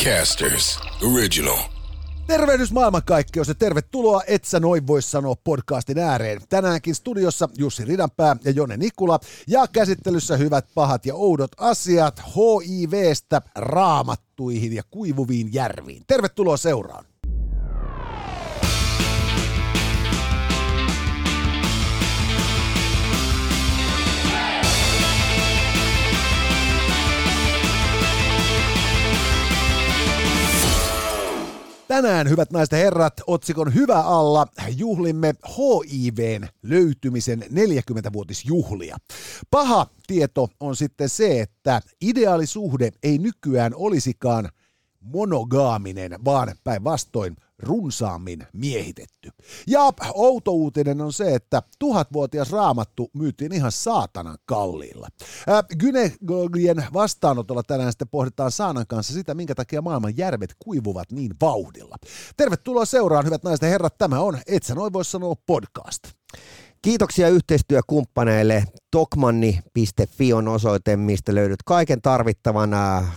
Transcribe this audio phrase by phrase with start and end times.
[0.00, 0.80] Podcasters
[1.14, 1.58] Original.
[2.26, 6.40] Tervehdys maailmankaikkeus ja tervetuloa Et sä noin voi sanoa podcastin ääreen.
[6.48, 13.42] Tänäänkin studiossa Jussi Ridanpää ja Jone Nikula ja käsittelyssä hyvät, pahat ja oudot asiat HIVstä
[13.54, 16.02] raamattuihin ja kuivuviin järviin.
[16.06, 17.09] Tervetuloa seuraan.
[31.90, 35.34] Tänään, hyvät naiset ja herrat, otsikon Hyvä alla juhlimme
[35.88, 38.96] HIVn löytymisen 40-vuotisjuhlia.
[39.50, 44.48] Paha tieto on sitten se, että ideaalisuhde ei nykyään olisikaan
[45.00, 49.30] monogaaminen, vaan päinvastoin runsaammin miehitetty.
[49.66, 55.08] Ja outo uutinen on se, että tuhatvuotias raamattu myytiin ihan saatanan kalliilla.
[55.48, 61.34] Äh, Gynekologien vastaanotolla tänään sitten pohditaan Saanan kanssa sitä, minkä takia maailman järvet kuivuvat niin
[61.40, 61.96] vauhdilla.
[62.36, 63.98] Tervetuloa seuraan, hyvät naiset ja herrat.
[63.98, 66.02] Tämä on Et sä noin voi sanoa podcast.
[66.82, 68.64] Kiitoksia yhteistyökumppaneille.
[68.90, 72.70] Tokmanni.fi on osoite, mistä löydät kaiken tarvittavan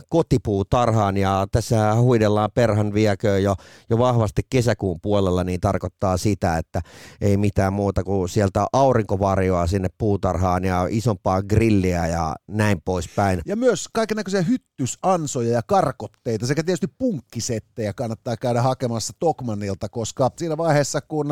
[0.09, 3.55] kotipuutarhaan ja tässä huidellaan perhan vieköä jo,
[3.89, 6.81] jo vahvasti kesäkuun puolella, niin tarkoittaa sitä, että
[7.21, 13.41] ei mitään muuta kuin sieltä aurinkovarjoa sinne puutarhaan ja isompaa grilliä ja näin poispäin.
[13.45, 20.31] Ja myös kaiken näköisiä hyttysansoja ja karkotteita sekä tietysti punkkisettejä kannattaa käydä hakemassa Tokmannilta, koska
[20.37, 21.27] siinä vaiheessa kun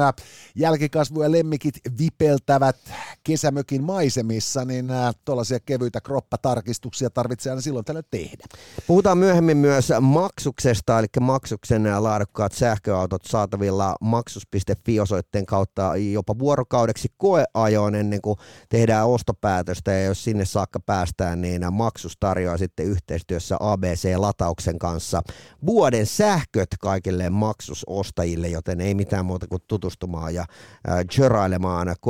[0.55, 1.75] jälkikasvu ja lemmikit
[2.21, 2.77] vipeltävät
[3.23, 4.87] kesämökin maisemia, missä, niin
[5.25, 8.45] tuollaisia kevyitä kroppatarkistuksia tarvitsee aina silloin tällöin tehdä.
[8.87, 18.21] Puhutaan myöhemmin myös maksuksesta, eli maksuksen laadukkaat sähköautot saatavilla maksus.fi-osoitteen kautta jopa vuorokaudeksi koeajoon ennen
[18.21, 18.37] kuin
[18.69, 25.21] tehdään ostopäätöstä, ja jos sinne saakka päästään, niin maksus tarjoaa sitten yhteistyössä ABC-latauksen kanssa
[25.65, 31.05] vuoden sähköt kaikille maksusostajille, joten ei mitään muuta kuin tutustumaan ja äh,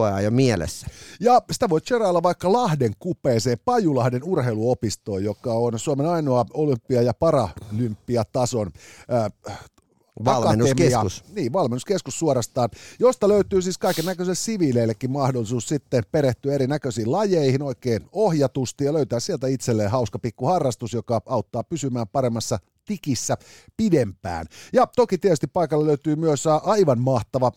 [0.02, 0.88] koeajo mielessä.
[1.20, 7.14] Ja sitä voit vierailla vaikka Lahden kupeeseen Pajulahden urheiluopistoon, joka on Suomen ainoa olympia- ja
[7.14, 8.72] paralympiatason
[9.48, 9.58] äh,
[10.26, 11.18] Valmennuskeskus.
[11.18, 12.70] Akatemia, niin, valmennuskeskus suorastaan,
[13.00, 19.20] josta löytyy siis kaiken näköisille siviileillekin mahdollisuus sitten perehtyä erinäköisiin lajeihin oikein ohjatusti ja löytää
[19.20, 23.38] sieltä itselleen hauska pikku harrastus, joka auttaa pysymään paremmassa tikissä
[23.78, 24.46] pidempään.
[24.74, 27.52] Ja toki tietysti paikalla löytyy myös aivan mahtava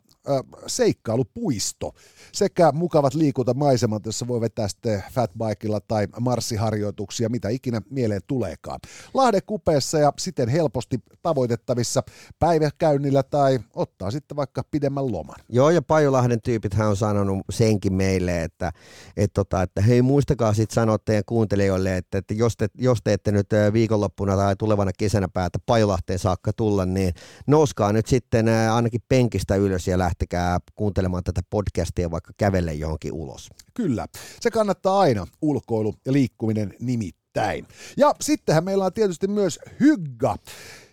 [0.67, 1.93] seikkailupuisto
[2.33, 8.81] sekä mukavat liikuntamaisemat, jossa voi vetää sitten fatbikeilla tai marssiharjoituksia, mitä ikinä mieleen tuleekaan.
[9.15, 12.03] Lahden kupeessa ja siten helposti tavoitettavissa
[12.39, 15.37] päiväkäynnillä tai ottaa sitten vaikka pidemmän loman.
[15.49, 18.73] Joo, ja Pajulahden tyypit hän on sanonut senkin meille, että,
[19.17, 23.13] että, tota, että hei muistakaa sitten sanoa teidän kuuntelijoille, että, että jos, te, jos te
[23.13, 27.15] ette nyt viikonloppuna tai tulevana kesänä päätä Pajulahteen saakka tulla, niin
[27.47, 33.51] nouskaa nyt sitten ainakin penkistä ylös ja lähtekää kuuntelemaan tätä podcastia vaikka kävelle johonkin ulos.
[33.75, 34.07] Kyllä,
[34.41, 37.67] se kannattaa aina, ulkoilu ja liikkuminen nimittäin.
[37.97, 40.37] Ja sittenhän meillä on tietysti myös Hygga,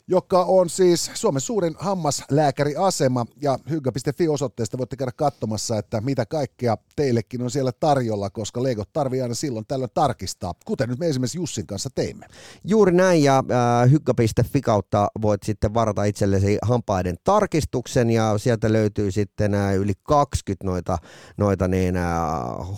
[0.08, 6.78] joka on siis Suomen suurin hammaslääkäriasema ja hygga.fi osoitteesta voitte käydä katsomassa, että mitä kaikkea
[6.96, 11.38] teillekin on siellä tarjolla, koska Lego tarvii aina silloin tällöin tarkistaa, kuten nyt me esimerkiksi
[11.38, 12.26] Jussin kanssa teimme.
[12.64, 19.12] Juuri näin ja äh, hygga.fi kautta voit sitten varata itsellesi hampaiden tarkistuksen ja sieltä löytyy
[19.12, 20.98] sitten äh, yli 20 noita,
[21.38, 22.12] noita niin, äh,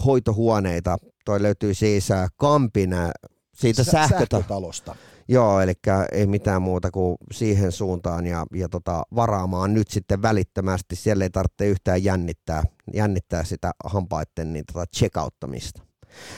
[0.05, 0.97] hoitohuoneita.
[1.25, 3.11] Toi löytyy siis äh, Kampin äh,
[3.55, 4.95] siitä Sä, sähkötalosta.
[5.27, 5.73] Joo, eli
[6.11, 10.95] ei mitään muuta kuin siihen suuntaan ja, ja tota, varaamaan nyt sitten välittömästi.
[10.95, 12.63] Siellä ei tarvitse yhtään jännittää,
[12.93, 15.81] jännittää sitä hampaiden niin tota checkouttamista.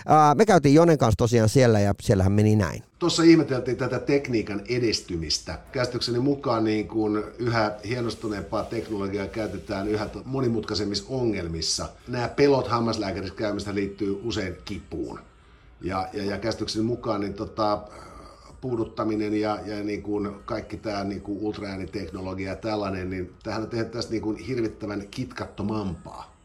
[0.07, 2.83] Ää, me käytiin Jonen kanssa tosiaan siellä ja siellähän meni näin.
[2.99, 5.59] Tuossa ihmeteltiin tätä tekniikan edistymistä.
[5.71, 11.89] Käsitykseni mukaan niin kun yhä hienostuneempaa teknologiaa käytetään yhä monimutkaisemmissa ongelmissa.
[12.07, 15.19] Nämä pelot hammaslääkärissä käymistä liittyy usein kipuun.
[15.81, 17.81] Ja, ja, ja käsitykseni mukaan niin tota,
[18.65, 23.91] puuduttaminen ja, ja niin kuin kaikki tämä niin kuin ultraääniteknologia ja tällainen, niin tähän tehdään
[23.91, 26.35] tästä niin kuin hirvittävän kitkattomampaa.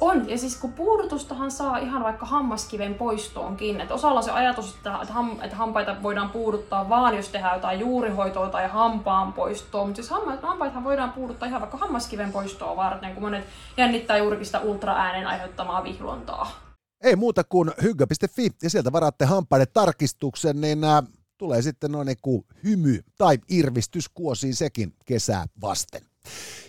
[0.00, 3.80] On, ja siis kun puudutustahan saa ihan vaikka hammaskiven poistoonkin.
[3.80, 7.80] Että osalla se ajatus, että, että, ham, että hampaita voidaan puuduttaa vaan, jos tehdään jotain
[7.80, 9.84] juurihoitoa tai hampaan poistoa.
[9.84, 13.44] Mutta siis hamma, hampaithan voidaan puuduttaa ihan vaikka hammaskiven poistoa varten, kun monet
[13.76, 16.50] jännittää juurikin sitä ultraäänen aiheuttamaa vihlontaa.
[17.04, 20.78] Ei muuta kuin hygga.fi ja sieltä varaatte hampaiden tarkistuksen, niin
[21.40, 26.02] tulee sitten noin kuin hymy tai irvistys kuosiin sekin kesää vasten.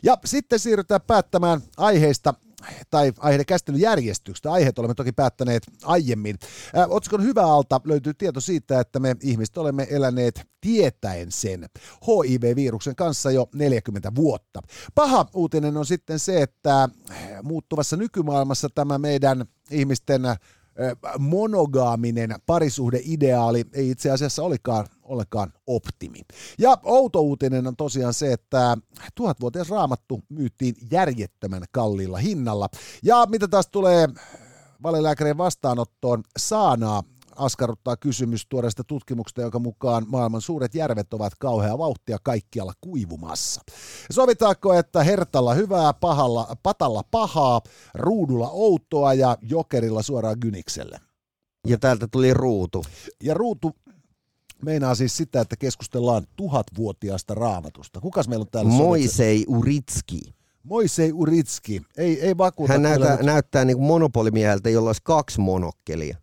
[0.03, 2.33] Ja sitten siirrytään päättämään aiheista
[2.89, 4.51] tai aiheiden käsittelyjärjestyksestä.
[4.51, 6.39] Aiheet olemme toki päättäneet aiemmin.
[6.89, 11.69] Otsikon hyvä alta löytyy tieto siitä, että me ihmiset olemme eläneet tietäen sen
[12.07, 14.61] HIV-viruksen kanssa jo 40 vuotta.
[14.95, 16.89] Paha uutinen on sitten se, että
[17.43, 20.21] muuttuvassa nykymaailmassa tämä meidän ihmisten
[21.19, 26.21] monogaaminen parisuhdeideaali ei itse asiassa olikaan ollenkaan optimi.
[26.59, 28.77] Ja outo uutinen on tosiaan se, että
[29.15, 32.69] tuhatvuotias raamattu myyttiin järjettömän kalliilla hinnalla.
[33.03, 34.07] Ja mitä taas tulee
[34.83, 37.03] valelääkärien vastaanottoon, saanaa
[37.41, 43.61] askarruttaa kysymys tuoreesta tutkimuksesta, jonka mukaan maailman suuret järvet ovat kauhea vauhtia kaikkialla kuivumassa.
[44.11, 47.61] Sovitaanko, että hertalla hyvää, pahalla, patalla pahaa,
[47.93, 50.99] ruudulla outoa ja jokerilla suoraan gynikselle?
[51.67, 52.85] Ja täältä tuli ruutu.
[53.23, 53.75] Ja ruutu
[54.65, 57.99] meinaa siis sitä, että keskustellaan tuhatvuotiaasta raamatusta.
[57.99, 58.71] Kukas meillä on täällä?
[58.71, 60.21] Moisei Uritski.
[60.63, 61.81] Moisei Uritski.
[61.97, 62.73] Ei, ei vakuuta.
[62.73, 63.25] Hän näyttää, nyt.
[63.25, 66.17] näyttää niin monopolimieheltä, jolla olisi kaksi monokkelia.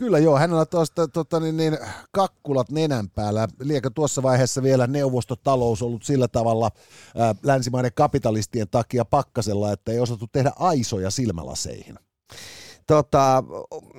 [0.00, 1.78] Kyllä joo, hänellä tuosta tota, niin, niin,
[2.12, 3.48] kakkulat nenän päällä.
[3.58, 6.70] Liekö tuossa vaiheessa vielä neuvostotalous ollut sillä tavalla
[7.16, 11.98] ää, länsimaiden kapitalistien takia pakkasella, että ei osattu tehdä aisoja silmälaseihin?
[12.86, 13.44] Tota,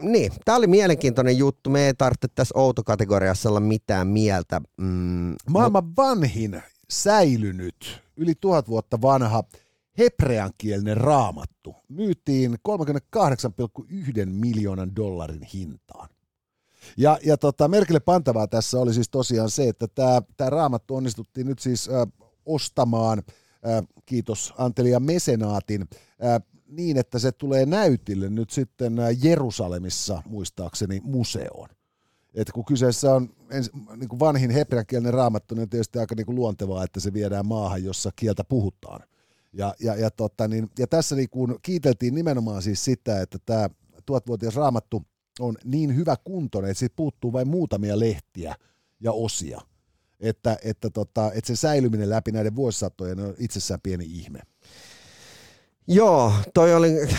[0.02, 1.70] niin, tämä oli mielenkiintoinen juttu.
[1.70, 4.62] Me ei tarvitse tässä outokategoriassa olla mitään mieltä.
[4.78, 9.44] Mm, Maailman vanhin säilynyt, yli tuhat vuotta vanha
[9.98, 16.10] hebreankielinen raamattu myytiin 38,1 miljoonan dollarin hintaan.
[16.98, 21.48] Ja, ja tota, merkille pantavaa tässä oli siis tosiaan se, että tämä, tämä raamattu onnistuttiin
[21.48, 22.08] nyt siis äh,
[22.46, 23.24] ostamaan,
[23.68, 25.82] äh, kiitos Antelia Mesenaatin,
[26.26, 31.70] äh, niin, että se tulee näytille nyt sitten Jerusalemissa muistaakseni museoon.
[32.34, 36.26] Et kun kyseessä on ens, niin kuin vanhin hebreankielinen raamattu, niin on tietysti aika niin
[36.26, 39.00] kuin luontevaa, että se viedään maahan, jossa kieltä puhutaan.
[39.54, 43.70] Ja, ja, ja, tota, niin, ja tässä niin kuin kiiteltiin nimenomaan siis sitä, että tämä
[44.06, 45.06] tuhatvuotias raamattu
[45.40, 48.56] on niin hyvä kuntoinen, että siitä puuttuu vain muutamia lehtiä
[49.00, 49.62] ja osia.
[50.20, 54.40] Että, että, tota, että se säilyminen läpi näiden vuosisatojen on itsessään pieni ihme.
[55.88, 57.10] Joo, toi oli,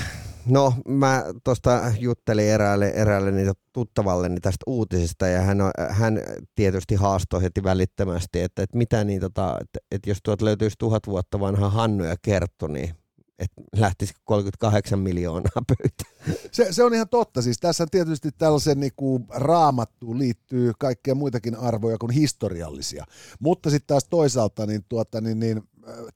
[0.46, 5.58] no mä tuosta juttelin eräälle, eräälle niitä tuttavalleni tästä uutisista ja hän,
[5.90, 6.20] hän
[6.54, 11.06] tietysti haastoi heti välittömästi, että, että mitä niin tota, että, että jos tuot löytyisi tuhat
[11.06, 12.94] vuotta vanha Hannu ja Kerttu, niin
[13.38, 16.04] että lähtisi 38 miljoonaa pöytä.
[16.52, 17.42] Se, se on ihan totta.
[17.42, 23.04] Siis tässä tietysti tällaisen niin kuin raamattuun liittyy kaikkea muitakin arvoja kuin historiallisia.
[23.40, 25.62] Mutta sitten taas toisaalta niin, tuota, niin, niin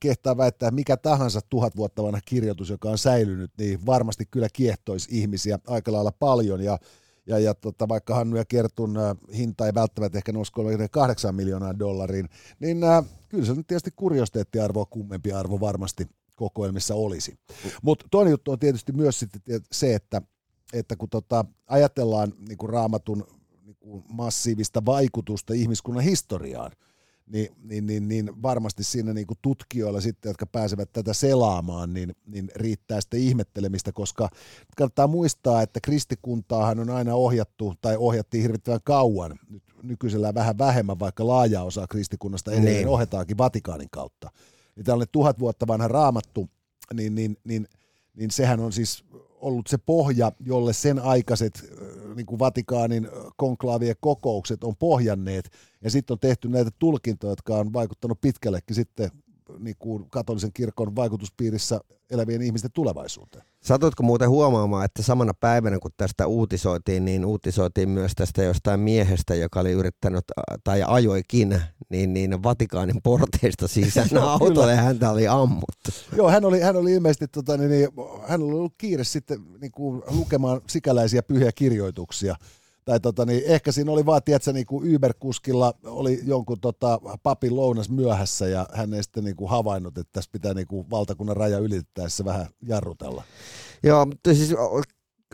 [0.00, 5.08] kehtaa väittää, mikä tahansa tuhat vuotta vanha kirjoitus, joka on säilynyt, niin varmasti kyllä kiehtoisi
[5.10, 6.60] ihmisiä aika lailla paljon.
[6.60, 6.78] Ja,
[7.26, 11.78] ja, ja tota, vaikka Hannu ja Kertun äh, hinta ei välttämättä ehkä nousi 38 miljoonaa
[11.78, 12.28] dollariin,
[12.60, 17.38] niin äh, kyllä se nyt tietysti kuriositeettiarvoa kummempi arvo varmasti kokoelmissa olisi.
[17.82, 19.40] Mutta toinen juttu on tietysti myös sitten
[19.72, 20.22] se, että,
[20.72, 23.24] että kun tota, ajatellaan niin kuin raamatun
[23.64, 26.72] niin kuin massiivista vaikutusta ihmiskunnan historiaan,
[27.26, 32.16] niin, niin, niin, niin varmasti siinä niin kuin tutkijoilla sitten, jotka pääsevät tätä selaamaan, niin,
[32.26, 34.28] niin riittää sitten ihmettelemistä, koska
[34.76, 40.98] kannattaa muistaa, että kristikuntaahan on aina ohjattu tai ohjattiin hirvittävän kauan, nyt nykyisellä vähän vähemmän,
[40.98, 42.88] vaikka laaja osa kristikunnasta edelleen niin.
[42.88, 44.30] ohjataankin Vatikaanin kautta.
[44.76, 46.50] Niin tällainen tuhat vuotta vanha raamattu,
[46.94, 47.66] niin, niin, niin,
[48.14, 49.04] niin sehän on siis
[49.40, 51.72] ollut se pohja, jolle sen aikaiset
[52.14, 55.50] niin kuin Vatikaanin konklaavien kokoukset on pohjanneet,
[55.84, 59.10] ja sitten on tehty näitä tulkintoja, jotka on vaikuttanut pitkällekin sitten
[59.58, 63.44] niin kuin katolisen kirkon vaikutuspiirissä elävien ihmisten tulevaisuuteen.
[63.60, 69.34] Satuitko muuten huomaamaan, että samana päivänä kun tästä uutisoitiin, niin uutisoitiin myös tästä jostain miehestä,
[69.34, 70.24] joka oli yrittänyt
[70.64, 74.08] tai ajoikin niin, niin Vatikaanin porteista sisään
[74.40, 75.90] autolle ja häntä oli ammuttu.
[76.16, 77.88] Joo, hän oli, hän oli ilmeisesti, tota, niin, niin,
[78.26, 82.36] hän oli ollut kiire sitten niin kuin, lukemaan sikäläisiä pyhiä kirjoituksia
[82.86, 87.56] tai tota, niin ehkä siinä oli vaan, tiedätkö, niin kuin Uber-kuskilla oli jonkun tota, papin
[87.56, 91.36] lounas myöhässä ja hän ei sitten niin kuin havainnut, että tässä pitää niin kuin valtakunnan
[91.36, 93.22] raja ylitettäessä vähän jarrutella.
[93.82, 94.54] Joo, siis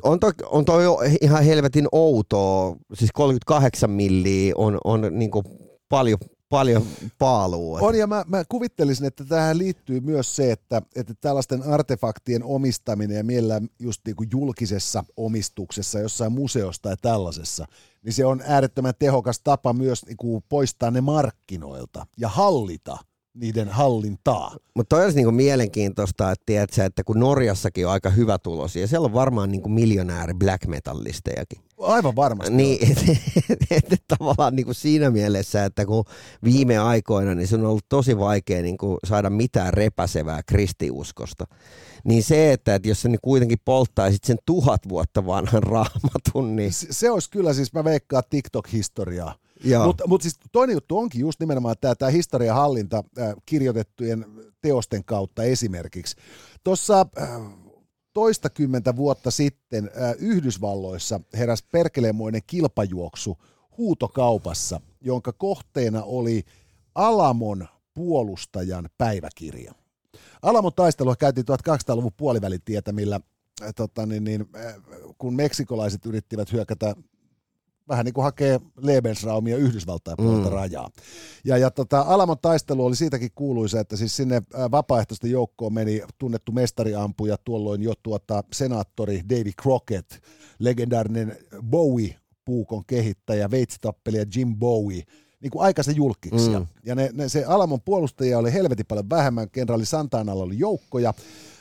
[0.02, 0.84] on toi, on toi
[1.20, 5.44] ihan helvetin outoa, siis 38 milliä on, on niin kuin
[5.88, 6.18] paljon,
[6.52, 6.86] paljon
[7.18, 7.78] paalua.
[7.82, 13.16] On ja mä, mä kuvittelisin, että tähän liittyy myös se, että, että tällaisten artefaktien omistaminen
[13.16, 17.66] ja mielellään just niin kuin julkisessa omistuksessa jossain museosta tai tällaisessa,
[18.02, 22.98] niin se on äärettömän tehokas tapa myös niin kuin poistaa ne markkinoilta ja hallita
[23.34, 24.56] niiden hallintaa.
[24.74, 28.86] Mutta toi olisi niinku mielenkiintoista, että, tiedätkö, että kun Norjassakin on aika hyvä tulos, ja
[28.86, 31.62] siellä on varmaan niinku miljonääri black metallistejakin.
[31.78, 32.54] Aivan varmasti.
[32.54, 33.12] Niin, että
[33.70, 36.04] et, et, tavallaan niinku siinä mielessä, että kun
[36.44, 41.46] viime aikoina niin se on ollut tosi vaikea niinku saada mitään repäsevää kristiuskosta.
[42.04, 46.72] Niin se, että, että jos sä niin kuitenkin polttaisit sen tuhat vuotta vanhan raamatun, niin...
[46.72, 49.41] Se, se olisi kyllä siis, mä veikkaan TikTok-historiaa.
[49.86, 54.26] Mutta mut siis toinen juttu onkin just nimenomaan tämä, historiahallinta äh, kirjoitettujen
[54.60, 56.16] teosten kautta esimerkiksi.
[56.64, 57.28] Tuossa äh,
[58.12, 63.38] toistakymmentä vuotta sitten äh, Yhdysvalloissa heräsi perkelemoinen kilpajuoksu
[63.78, 66.44] huutokaupassa, jonka kohteena oli
[66.94, 69.72] Alamon puolustajan päiväkirja.
[70.42, 73.20] Alamon taistelua käytiin 1200-luvun puolivälitietä, millä
[73.62, 74.46] äh, tota, niin, niin,
[75.18, 76.96] kun meksikolaiset yrittivät hyökätä
[77.88, 80.54] vähän niin kuin hakee Lebensraumia Yhdysvaltain puolelta mm.
[80.54, 80.90] rajaa.
[81.44, 86.52] Ja, ja tota, Alamon taistelu oli siitäkin kuuluisa, että siis sinne vapaaehtoisten joukkoon meni tunnettu
[86.52, 90.12] mestariampuja, tuolloin jo tuota senaattori David Crockett,
[90.58, 91.36] legendaarinen
[91.70, 95.02] Bowie-puukon kehittäjä, veitsitappelija Jim Bowie,
[95.40, 96.60] niin kuin aikaisen julkkiksia.
[96.60, 96.66] Mm.
[96.84, 101.14] Ja ne, ne, se Alamon puolustajia oli helvetin paljon vähemmän, kenraali Santanalla oli joukkoja,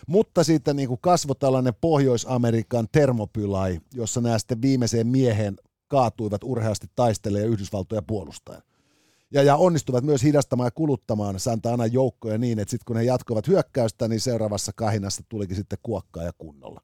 [0.08, 5.56] mutta sitten niin kuin kasvoi tällainen Pohjois-Amerikan termopylai, jossa nämä sitten viimeiseen miehen
[5.92, 8.62] kaatuivat urheasti taistelemaan Yhdysvaltoja puolustaen.
[9.32, 13.04] Ja, ja onnistuvat myös hidastamaan ja kuluttamaan Santa Ana joukkoja niin, että sitten kun he
[13.04, 16.82] jatkoivat hyökkäystä, niin seuraavassa kahinassa tulikin sitten kuokkaa ja kunnolla.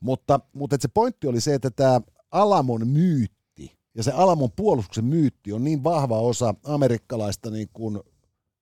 [0.00, 5.52] Mutta, mutta se pointti oli se, että tämä Alamon myytti ja se Alamon puolustuksen myytti
[5.52, 8.00] on niin vahva osa amerikkalaista niin kuin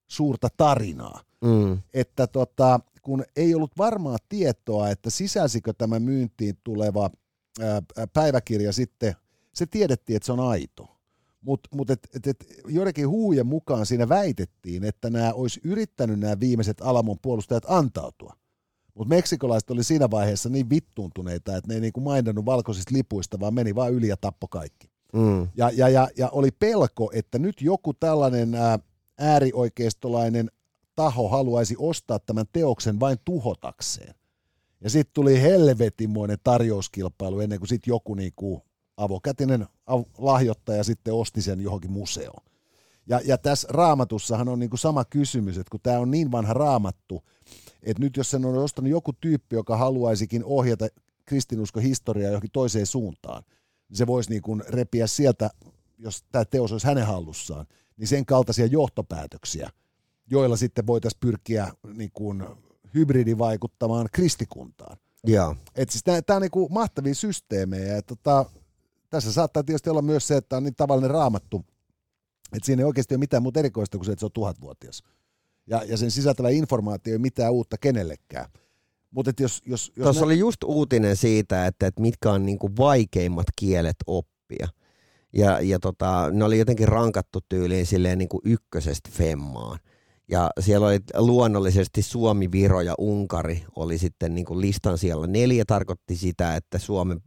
[0.09, 1.79] suurta tarinaa, mm.
[1.95, 7.11] että tota, kun ei ollut varmaa tietoa, että sisälsikö tämä myyntiin tuleva
[8.13, 9.15] päiväkirja sitten
[9.55, 10.89] se tiedettiin, että se on aito.
[11.41, 16.41] Mutta mut et, et, et, joidenkin huujen mukaan siinä väitettiin, että nämä olisi yrittänyt nämä
[16.41, 18.37] viimeiset Alamon puolustajat antautua.
[18.95, 23.55] Mutta meksikolaiset oli siinä vaiheessa niin vittuuntuneita, että ne ei niinku maininnut valkoisista lipuista, vaan
[23.55, 24.91] meni vaan yli ja tappo kaikki.
[25.13, 25.49] Mm.
[25.57, 28.79] Ja, ja, ja, ja oli pelko, että nyt joku tällainen ää,
[29.19, 30.51] äärioikeistolainen
[30.95, 34.15] taho haluaisi ostaa tämän teoksen vain tuhotakseen.
[34.81, 38.63] Ja sitten tuli helvetimoinen tarjouskilpailu ennen kuin sitten joku niinku
[38.97, 39.67] avokätinen
[40.19, 42.45] lahjoittaja sitten osti sen johonkin museoon.
[43.07, 47.23] Ja, ja tässä raamatussahan on niinku sama kysymys, että kun tämä on niin vanha raamattu,
[47.83, 50.89] että nyt jos sen on ostanut joku tyyppi, joka haluaisikin ohjata
[51.25, 53.43] kristinusko historiaa johonkin toiseen suuntaan,
[53.89, 55.51] niin se voisi niinku repiä sieltä,
[55.99, 59.71] jos tämä teos olisi hänen hallussaan, niin sen kaltaisia johtopäätöksiä,
[60.31, 62.35] joilla sitten voitaisiin pyrkiä niinku
[62.95, 64.97] hybridivaikuttamaan kristikuntaan.
[65.25, 65.57] Joo.
[65.75, 67.95] Et siis tämä on niinku mahtavia systeemejä.
[67.95, 68.47] Ja tota,
[69.13, 71.65] tässä saattaa tietysti olla myös se, että on niin tavallinen raamattu,
[72.53, 75.03] että siinä ei oikeasti ole mitään muuta erikoista kuin se, että se on tuhatvuotias.
[75.67, 78.47] Ja, ja sen sisältävä informaatio ei mitään uutta kenellekään.
[79.11, 82.71] Mutta jos, jos, jos Tuossa nä- oli just uutinen siitä, että, että mitkä on niinku
[82.79, 84.69] vaikeimmat kielet oppia.
[85.33, 89.79] Ja, ja tota, ne oli jotenkin rankattu tyyliin silleen niinku ykkösestä femmaan.
[90.29, 95.65] Ja siellä oli luonnollisesti Suomi, Viro ja Unkari oli sitten niin kuin listan siellä neljä,
[95.67, 97.21] tarkoitti sitä, että Suomen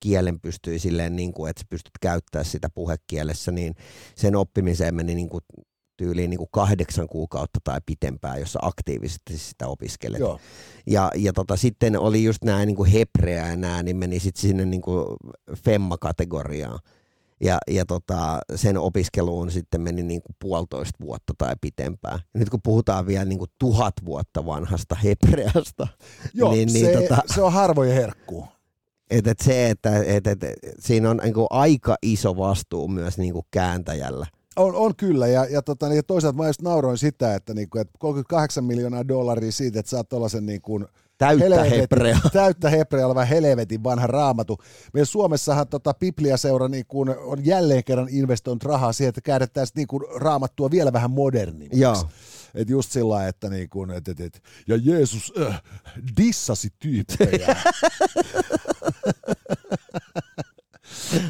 [0.00, 3.74] kielen pystyi silleen, niin kuin, että pystyt käyttämään sitä puhekielessä, niin
[4.14, 5.44] sen oppimiseen meni niin kuin
[5.96, 10.20] tyyliin niin kuin kahdeksan kuukautta tai pitempään, jossa aktiivisesti sitä opiskelet.
[10.20, 10.40] Joo.
[10.86, 14.40] Ja, ja tota, sitten oli just nämä niin kuin hebreä ja nämä, niin meni sitten
[14.40, 15.06] sinne niin kuin
[15.56, 16.78] femma-kategoriaan.
[17.44, 22.20] Ja, ja tota, sen opiskeluun sitten meni niin kuin puolitoista vuotta tai pitempään.
[22.34, 25.88] Ja nyt kun puhutaan vielä niin kuin tuhat vuotta vanhasta hebreasta.
[26.34, 27.22] Joo, niin, niin, se, tota...
[27.34, 28.48] se on harvoja herkkuu.
[29.10, 30.38] Et, et se, että et, et,
[30.78, 34.26] siinä on niinku aika iso vastuu myös niinku kääntäjällä.
[34.56, 37.92] On, on kyllä, ja, ja, tota, ja toisaalta mä just nauroin sitä, että, niinku, että
[37.98, 40.80] 38 miljoonaa dollaria siitä, että saat tuollaisen niinku,
[41.18, 42.18] täyttä hebrea.
[42.32, 44.58] Täyttä hebrea oleva helvetin vanha raamatu.
[44.94, 49.86] Meidän Suomessahan tota, Biblia-seura niin kun, on jälleen kerran investoinut rahaa siihen, että käädettäisiin niin
[49.86, 51.80] kun, raamattua vielä vähän modernimmaksi.
[51.80, 52.08] Joo.
[52.54, 55.62] Et just sillä että niin kun, et, et, et, ja Jeesus äh,
[56.16, 57.56] dissasi tyyppejä.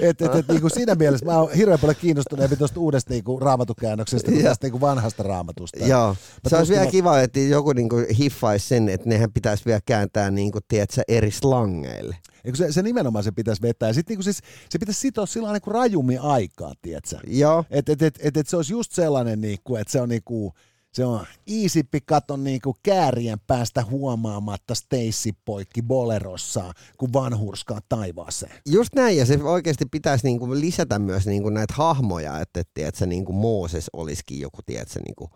[0.01, 3.25] et, et, et, niin kuin siinä mielessä mä oon hirveän paljon kiinnostuneempi tuosta uudesta niin
[3.25, 5.87] kuin raamatukäännöksestä kuin tästä niin kuin vanhasta raamatusta.
[5.87, 6.17] Joo,
[6.49, 6.91] se olisi vielä mä...
[6.91, 11.03] kiva, että joku niin kuin hiffaisi sen, että nehän pitäisi vielä kääntää niin kuin, tiedätkö,
[11.09, 12.17] eri slangeille.
[12.45, 13.89] Eikö se, se nimenomaan se pitäisi vetää.
[13.89, 17.17] Ja sitten niin siis, se pitäisi sitoa sillä niin kuin rajummin aikaa, tiedätkö?
[17.27, 17.65] Joo.
[17.71, 20.23] Että et, et, et, et se olisi just sellainen, niin kuin, että se on niin
[20.25, 20.53] kuin,
[20.93, 28.53] se on iisippi katon niinku käärien päästä huomaamatta Stacy poikki bolerossa, kun vanhurskaa taivaaseen.
[28.67, 32.99] Just näin, ja se oikeasti pitäisi niinku lisätä myös niinku näitä hahmoja, että, että, että
[32.99, 35.31] se niinku Mooses olisikin joku, tiedätkö, niinku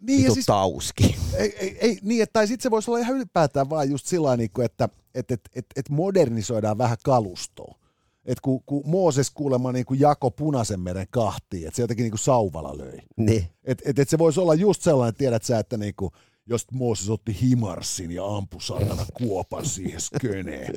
[0.00, 1.16] Niin, ja Vitu siis- tauski.
[1.36, 4.26] Ei, ei, ei, niin, että, tai sitten se voisi olla ihan ylipäätään vaan just sillä
[4.26, 7.78] lailla, niin että et, et, et, et modernisoidaan vähän kalustoa.
[8.24, 12.12] Et kun, kun Mooses kuulemma niin kuin jako punaisen meren kahtiin, että se jotenkin niin
[12.12, 12.98] kuin sauvalla löi.
[13.16, 13.46] Niin.
[13.64, 16.10] Et, et, et se voisi olla just sellainen, tiedät sä, että niin kuin,
[16.46, 20.74] jos Mooses otti himarsin ja ampui saatana kuopan siihen sköneen.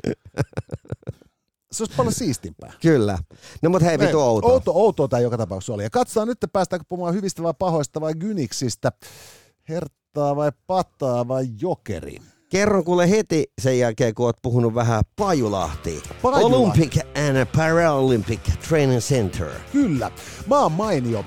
[1.72, 2.72] Se olisi paljon siistimpää.
[2.80, 3.18] Kyllä.
[3.62, 4.52] No mut hei, vitu outoa.
[4.52, 5.82] Outo, outoa tämä joka tapauksessa oli.
[5.82, 8.92] Ja katsotaan nyt, päästäänkö puhumaan hyvistä vai pahoista vai gyniksistä.
[9.68, 12.18] Herttaa vai pataa vai jokeri.
[12.48, 16.02] Kerron kuule heti sen jälkeen, kun oot puhunut vähän Pajulahti.
[16.22, 16.56] Pajulahti.
[16.56, 19.48] Olympic and Paralympic Training Center.
[19.72, 20.10] Kyllä.
[20.46, 21.24] Maan mainio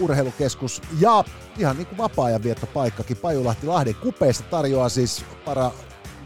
[0.00, 1.24] urheilukeskus ja
[1.58, 5.70] ihan niin kuin vapaa-ajan viettopaikkakin Pajulahti Lahden kupeissa tarjoaa siis para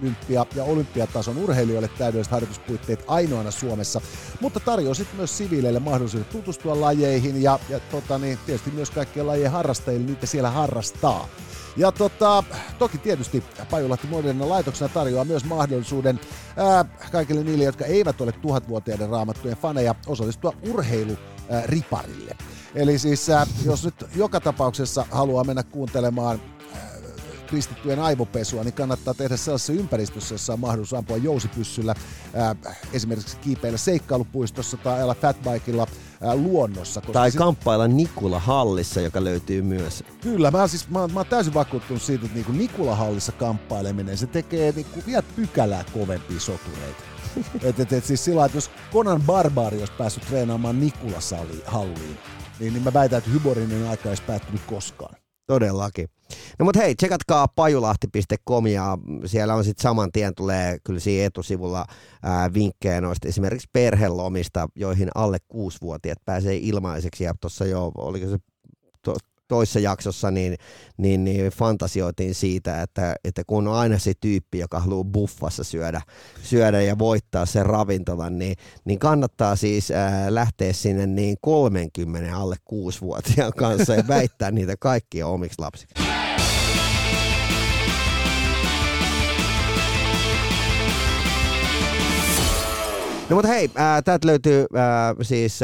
[0.03, 4.01] olympia- ja olympiatason urheilijoille täydelliset harjoituspuitteet ainoana Suomessa,
[4.41, 9.27] mutta tarjoaa sitten myös siviileille mahdollisuudet tutustua lajeihin ja, ja tota, niin, tietysti myös kaikkien
[9.27, 11.29] lajien harrastajille niitä siellä harrastaa.
[11.79, 12.45] Ja tota,
[12.79, 16.21] toki tietysti Pajulahti Modernina laitoksena tarjoaa myös mahdollisuuden
[16.57, 22.37] ää, kaikille niille, jotka eivät ole tuhatvuotiaiden raamattujen faneja, osallistua urheiluriparille.
[22.75, 26.41] Eli siis ää, jos nyt joka tapauksessa haluaa mennä kuuntelemaan
[27.47, 31.95] kristittyjen aivopesua, niin kannattaa tehdä sellaisessa ympäristössä, jossa on mahdollisuus ampua jousipyssyllä,
[32.35, 32.55] ää,
[32.93, 37.01] esimerkiksi kiipeillä seikkailupuistossa tai ajalla fatbikella ää, luonnossa.
[37.01, 40.05] Koska Tai sit- kamppailla Nikula Hallissa, joka löytyy myös.
[40.21, 44.73] Kyllä, mä, siis, mä, mä oon täysin vakuuttunut siitä, että niinku Nikula-hallissa kamppaileminen, se tekee
[44.73, 47.03] niinku vielä pykälää kovempia sotureita.
[47.63, 52.19] et, et, et, siis sillä että jos Conan Barbari olisi päässyt treenaamaan Nikula-halliin,
[52.61, 55.15] niin, niin mä väitän, että Hyborinen aika ei olisi päättynyt koskaan.
[55.47, 56.09] Todellakin.
[56.59, 61.85] No mut hei, tsekatkaa pajulahti.com ja siellä on sitten saman tien tulee kyllä siinä etusivulla
[62.23, 68.39] ää, vinkkejä noista esimerkiksi perhelomista, joihin alle kuusivuotiaat pääsee ilmaiseksi ja tuossa jo, oliko se
[69.03, 69.15] to,
[69.49, 70.57] toissa jaksossa, niin,
[70.97, 76.03] niin, niin fantasioitiin siitä, että, että kun on aina se tyyppi, joka haluaa buffassa syödä,
[76.43, 82.57] syödä ja voittaa sen ravintolan, niin, niin kannattaa siis ää, lähteä sinne niin 30 alle
[82.73, 86.08] 6-vuotiaan kanssa ja väittää niitä kaikkia omiksi lapsiksi.
[93.31, 95.61] No mutta hei, ää, täältä löytyy ää, siis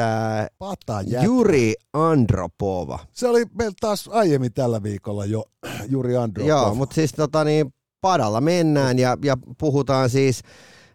[1.06, 1.24] jät.
[1.24, 2.98] Juri Andropova.
[3.12, 5.44] Se oli meillä taas aiemmin tällä viikolla jo
[5.92, 6.48] Juri Andropov.
[6.48, 10.42] Joo, mutta siis tota niin, padalla mennään ja, ja puhutaan siis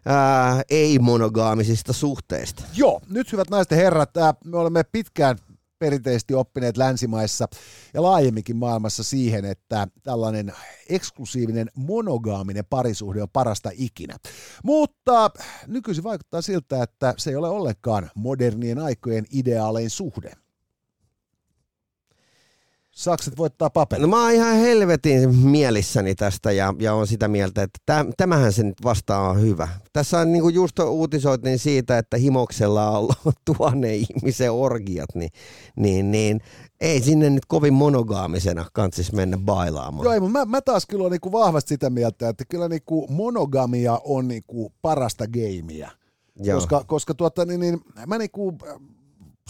[0.06, 2.62] ää, ei-monogaamisista suhteista.
[2.76, 5.36] Joo, nyt hyvät naiset ja herrat, ää, me olemme pitkään
[5.80, 7.48] perinteisesti oppineet länsimaissa
[7.94, 10.52] ja laajemminkin maailmassa siihen, että tällainen
[10.88, 14.16] eksklusiivinen monogaaminen parisuhde on parasta ikinä.
[14.64, 15.30] Mutta
[15.66, 20.32] nykyisin vaikuttaa siltä, että se ei ole ollenkaan modernien aikojen ideaalein suhde.
[23.00, 24.02] Sakset voittaa paperin.
[24.02, 28.52] No mä oon ihan helvetin mielissäni tästä ja, ja on sitä mieltä, että täm, tämähän
[28.52, 29.68] se nyt vasta on hyvä.
[29.92, 33.08] Tässä on niin kuin just uutisoitiin siitä, että himoksella on
[33.44, 35.30] tuhannen ihmisen orgiat, niin,
[35.76, 36.40] niin, niin
[36.80, 40.04] ei sinne nyt kovin monogaamisena kantsis mennä bailaamaan.
[40.04, 43.06] Joo, ei, mutta mä, mä taas kyllä olen niinku vahvasti sitä mieltä, että kyllä niinku
[43.10, 45.90] monogamia on niinku parasta gameia.
[46.36, 46.56] Joo.
[46.56, 48.58] Koska, koska tuota, niin, niin, mä niinku,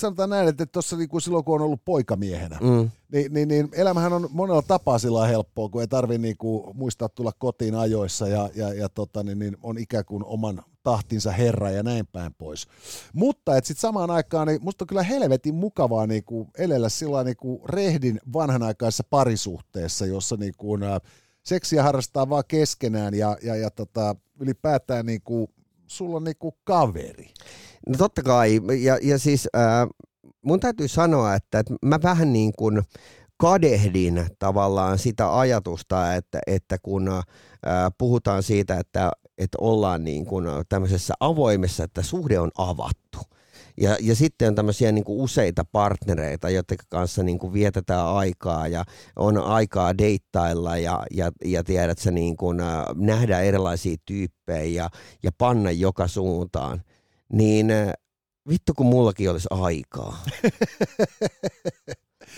[0.01, 2.91] sanotaan näin, että tuossa niinku silloin kun on ollut poikamiehenä, Mm.
[3.13, 7.33] niin, niin, niin elämähän on monella tapaa sillä helppoa, kun ei tarvi niinku muistaa tulla
[7.39, 11.83] kotiin ajoissa ja, ja, ja tota, niin, niin on ikään kuin oman tahtinsa herra ja
[11.83, 12.67] näin päin pois.
[13.15, 17.61] Mutta et sit samaan aikaan, niin musta on kyllä helvetin mukavaa niinku elellä sillä niinku
[17.69, 21.01] rehdin vanhanaikaisessa parisuhteessa, jossa niinku, ä,
[21.43, 25.51] seksiä harrastaa vaan keskenään ja, ja, ja tota, ylipäätään niinku,
[25.87, 27.31] sulla on niinku kaveri.
[27.89, 29.87] No totta kai, ja, ja siis ää,
[30.43, 32.83] mun täytyy sanoa, että, että mä vähän niin kuin
[33.37, 40.45] kadehdin tavallaan sitä ajatusta, että, että kun ää, puhutaan siitä, että, että ollaan niin kuin
[40.69, 43.19] tämmöisessä avoimessa, että suhde on avattu.
[43.81, 48.69] Ja, ja sitten on tämmöisiä niin kuin useita partnereita, joiden kanssa niin kuin vietetään aikaa
[48.69, 48.85] ja
[49.17, 54.91] on aikaa deittailla ja, ja, ja tiedät sä niin kuin, äh, nähdään erilaisia tyyppejä ja,
[55.23, 56.83] ja panna joka suuntaan.
[57.33, 57.93] Niin äh,
[58.49, 60.23] vittu kun mullakin olisi aikaa.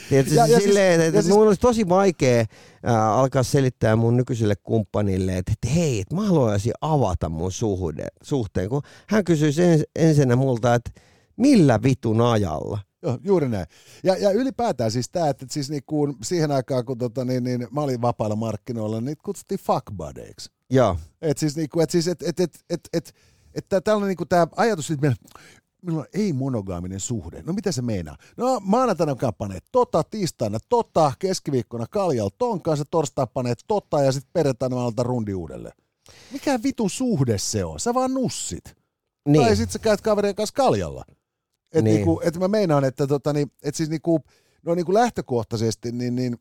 [0.08, 2.46] Tiedätkö, Ja- ja, ja silleen, siis- että ja siis, siis- mun olisi tosi vaikea äh,
[2.94, 8.68] alkaa selittää mun nykyiselle kumppanille, että, että hei, että mä haluaisin avata mun suhde, suhteen,
[8.68, 10.90] kun hän kysyisi ens, ensinnä multa, että
[11.36, 12.78] millä vitun ajalla?
[13.02, 13.66] Joo, juuri näin.
[14.04, 17.80] Ja, ja ylipäätään siis tämä, että siis niinku siihen aikaan, kun tota, niin, niin, mä
[17.80, 20.50] olin vapailla markkinoilla, niin niitä kutsuttiin fuckbudeiksi.
[20.70, 23.12] Joo, Et siis, niinku, et siis, et, et, et, et, et,
[23.54, 25.16] että tällainen niinku, tämä ajatus, että meillä
[25.82, 27.42] minulla on ei-monogaaminen suhde.
[27.42, 28.16] No mitä se meinaa?
[28.36, 34.30] No maanantaina paneet tota, tiistaina tota, keskiviikkona kaljal ton kanssa, torstai paneet tota ja sitten
[34.32, 35.74] perjantaina mä aloitan rundi uudelleen.
[36.32, 37.80] Mikä vitun suhde se on?
[37.80, 38.76] Sä vaan nussit.
[39.28, 39.44] Niin.
[39.44, 41.04] Tai sit sä käyt kaverien kanssa kaljalla.
[41.72, 41.94] Et Niin.
[41.94, 44.20] niinku, et mä meinaan, että tota, niin, et siis niinku,
[44.62, 46.36] no niinku lähtökohtaisesti, niin, niin,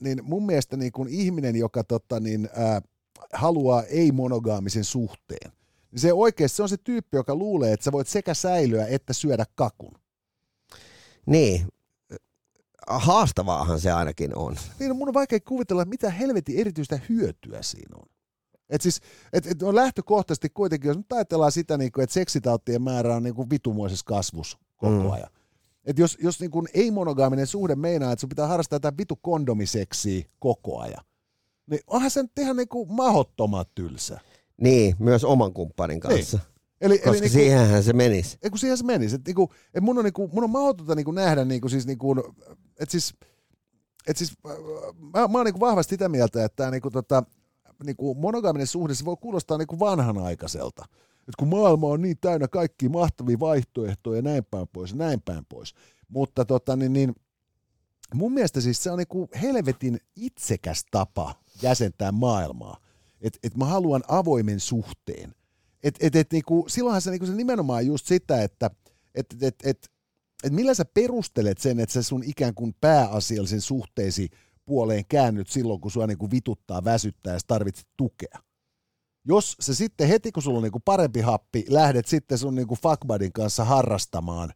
[0.00, 2.82] niin mun mielestä niinku ihminen, joka tota, niin, ää,
[3.32, 5.52] haluaa ei-monogaamisen suhteen,
[5.92, 9.12] niin se oikeasti se on se tyyppi, joka luulee, että sä voit sekä säilyä että
[9.12, 9.94] syödä kakun.
[11.26, 11.66] Niin.
[12.88, 14.56] Haastavaahan se ainakin on.
[14.78, 18.06] Niin on mun on vaikea kuvitella, mitä helvetin erityistä hyötyä siinä on.
[18.70, 19.00] Et siis,
[19.32, 23.22] et, et on lähtökohtaisesti kuitenkin, jos nyt ajatellaan sitä, niin kuin, että seksitautien määrä on
[23.22, 25.10] niin kuin vitumuisessa kasvussa koko Mm.
[25.10, 25.30] ajan.
[25.84, 30.24] Et jos, jos niin kuin ei-monogaaminen suhde meinaa, että sun pitää harrastaa jotain vitu kondomiseksiä
[30.38, 31.04] koko ajan,
[31.70, 34.20] niin onhan se nyt ihan niin kuin mahottomat tylsä.
[34.60, 36.38] Niin, myös oman kumppanin kanssa.
[36.80, 38.38] Eli, Koska eli niin kuin, siihenhän se menisi.
[38.42, 39.14] ei kun siihen se menisi.
[39.14, 42.34] Et niinku, et mun on, niinku, mun on mahdotonta niinku nähdä, niinku, siis, niinku,
[42.80, 43.14] että siis,
[44.06, 44.56] et siis, äh,
[45.14, 47.22] mä, mä oon niinku vahvasti sitä mieltä, että niinku, tota,
[47.84, 50.84] niinku monogaaminen suhde, se voi kuulostaa niinku vanhanaikaiselta.
[51.28, 55.20] Et kun maailma on niin täynnä kaikkia mahtavia vaihtoehtoja ja näin päin pois ja näin
[55.20, 55.74] päin pois.
[56.08, 57.14] Mutta tota, niin, niin,
[58.14, 62.76] mun mielestä siis se on niinku helvetin itsekäs tapa jäsentää maailmaa.
[63.20, 65.34] Että et mä haluan avoimen suhteen.
[65.82, 68.70] Et, et, et, niinku, silloinhan se, niinku, se nimenomaan just sitä, että
[69.14, 69.90] et, et, et,
[70.44, 74.28] et millä sä perustelet sen, että sä sun ikään kuin pääasiallisen suhteesi
[74.64, 78.38] puoleen käännyt silloin, kun sua niinku vituttaa, väsyttää ja tarvitset tukea.
[79.24, 83.32] Jos sä sitten heti, kun sulla on niinku parempi happi, lähdet sitten sun niinku fuckbudin
[83.32, 84.52] kanssa harrastamaan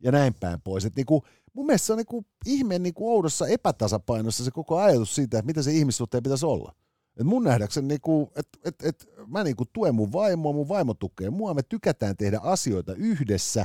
[0.00, 0.84] ja näin päin pois.
[0.84, 5.38] Et niinku, mun mielestä se on niinku ihmeen niinku oudossa epätasapainossa se koko ajatus siitä,
[5.38, 6.74] että mitä se ihmissuhteen pitäisi olla.
[7.18, 11.30] Et mun nähdäkseni, niinku, että et, et, mä niinku tuen mun vaimoa, mun vaimo tukee
[11.30, 13.64] mua, me tykätään tehdä asioita yhdessä,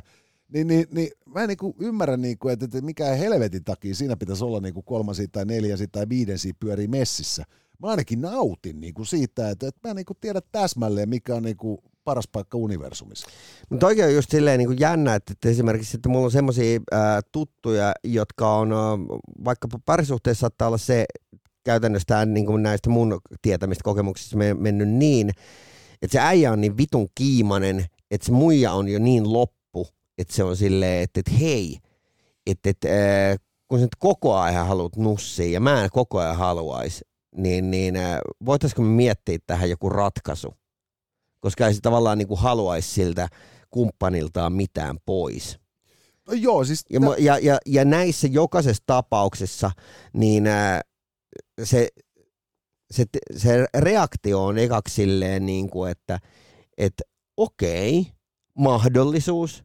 [0.53, 4.43] niin, niin, niin mä en niinku ymmärrä, niinku, että, että mikä helvetin takia siinä pitäisi
[4.43, 7.43] olla niinku kolmansia tai neljänsiä tai viidensiä pyörii messissä.
[7.79, 11.83] Mä ainakin nautin niinku siitä, että, että mä en niinku tiedä täsmälleen, mikä on niinku
[12.03, 13.27] paras paikka universumissa.
[13.69, 16.79] Mutta oikein on just silleen niin kuin jännä, että, että esimerkiksi että mulla on semmoisia
[17.31, 18.69] tuttuja, jotka on,
[19.45, 21.05] vaikkapa parisuhteessa saattaa olla se
[21.63, 25.29] käytännössä niin kuin näistä mun tietämistä kokemuksista me- mennyt niin,
[26.01, 30.35] että se äijä on niin vitun kiimanen, että se muija on jo niin loppu, että
[30.35, 31.77] se on silleen, että, että hei,
[32.47, 33.35] että, että ää,
[33.67, 37.95] kun sä nyt koko ajan haluat nussia ja mä en koko ajan haluaisi, niin, niin
[37.95, 40.53] ää, voitaisiko me miettiä tähän joku ratkaisu?
[41.39, 43.27] Koska ei se tavallaan niin kuin haluaisi siltä
[43.69, 45.59] kumppaniltaan mitään pois.
[46.27, 49.71] No joo, siis Ja, ja, ja, ja näissä jokaisessa tapauksessa
[50.13, 50.81] niin ää,
[51.63, 51.87] se,
[52.91, 53.05] se,
[53.37, 56.19] se reaktio on ekaksi silleen, niin kuin, että
[56.77, 57.01] et,
[57.37, 58.07] okei,
[58.53, 59.63] mahdollisuus.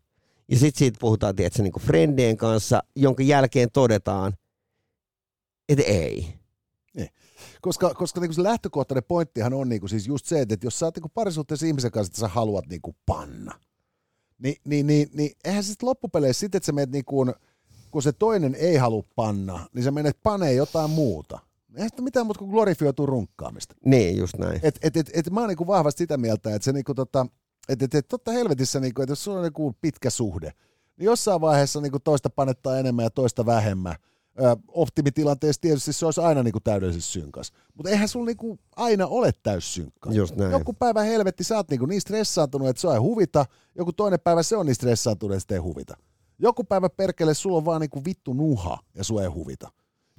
[0.48, 4.32] Ja sitten siitä puhutaan tietysti, niin kuin friendien kanssa, jonka jälkeen todetaan,
[5.68, 6.34] että ei.
[7.60, 10.86] koska, koska niinku se lähtökohtainen pointtihan on niinku siis just se, että et jos sä
[10.86, 13.60] oot niinku parisuhteessa ihmisen kanssa, että sä haluat niinku panna,
[14.38, 17.26] niin, niin, niin, niin eihän se sitten loppupeleissä sitten, että sä menet niinku,
[17.90, 21.38] kun se toinen ei halua panna, niin sä menet panee jotain muuta.
[21.78, 23.74] Eihän sitä mitään muuta kuin glorifioituu runkkaamista.
[23.84, 24.60] Niin, just näin.
[24.62, 27.26] Et, et, et, et mä oon niinku vahvasti sitä mieltä, että se niinku tota,
[27.68, 30.52] et, et, et, totta helvetissä, niinku, että jos sulla on niinku pitkä suhde,
[30.96, 33.94] niin jossain vaiheessa niinku toista panettaa enemmän ja toista vähemmän.
[34.40, 37.52] Ö, optimitilanteessa tietysti se olisi aina niinku täydellisessä synkas.
[37.74, 40.12] Mutta eihän sulla niinku aina ole täyssynkka.
[40.12, 40.50] Just näin.
[40.50, 43.46] Joku päivä helvetti, sä oot niinku niin stressaantunut, että se ei huvita.
[43.74, 45.96] Joku toinen päivä se on niin stressaantunut, että se ei huvita.
[46.38, 49.68] Joku päivä perkele, sulla on vaan niinku vittu nuha ja sua ei huvita.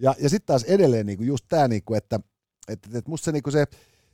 [0.02, 2.20] Ja, ja sitten taas edelleen niinku just tämä, niinku, että
[2.68, 3.66] et, et musta se, niinku se,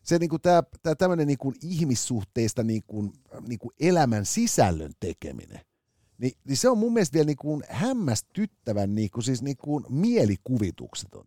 [0.03, 3.13] se niinku tää, tää tämmöinen niinku ihmissuhteista niinku,
[3.47, 5.59] niinku elämän sisällön tekeminen,
[6.17, 11.25] niin, niin se on mun mielestä vielä niinku hämmästyttävän niinku, siis niinku mielikuvitukseton.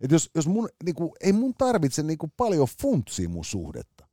[0.00, 4.06] Et jos, jos mun, niinku, ei mun tarvitse niinku paljon funtsia mun suhdetta.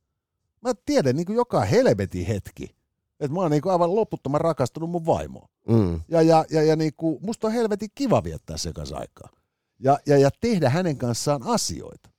[0.60, 2.76] Mä tiedän niinku joka helvetin hetki,
[3.20, 5.48] että mä oon niinku aivan loputtoman rakastunut mun vaimoon.
[5.68, 6.00] Mm.
[6.08, 9.30] Ja, ja, ja, ja niinku, musta on helvetin kiva viettää sen kanssa aikaa.
[9.78, 12.10] Ja, ja, ja tehdä hänen kanssaan asioita.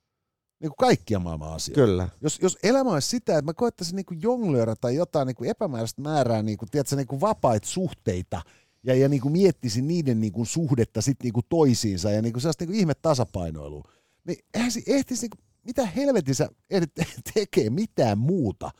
[0.60, 1.80] Niinku kaikkia maailman asioita.
[1.80, 2.08] Kyllä.
[2.20, 6.42] Jos, jos elämä olisi sitä, että mä koettaisin niinku jonglöörä tai jotain niinku epämääräistä määrää
[6.42, 8.42] niinku, tiedätkö, niinku vapaita suhteita
[8.82, 12.94] ja, ja niinku miettisin niiden niinku suhdetta sit niinku toisiinsa ja niinku sellaista niinku ihme
[12.94, 13.90] tasapainoilua,
[14.24, 16.92] niin eihän se ehtisi, niinku, mitä helvetin sä ehdit
[17.34, 18.70] tekee mitään muuta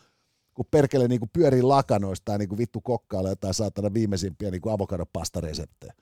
[0.58, 5.92] kun perkele niinku pyörii lakanoista tai niinku vittu kokkailla jotain saatana viimeisimpiä niinku avokadopastareseptejä.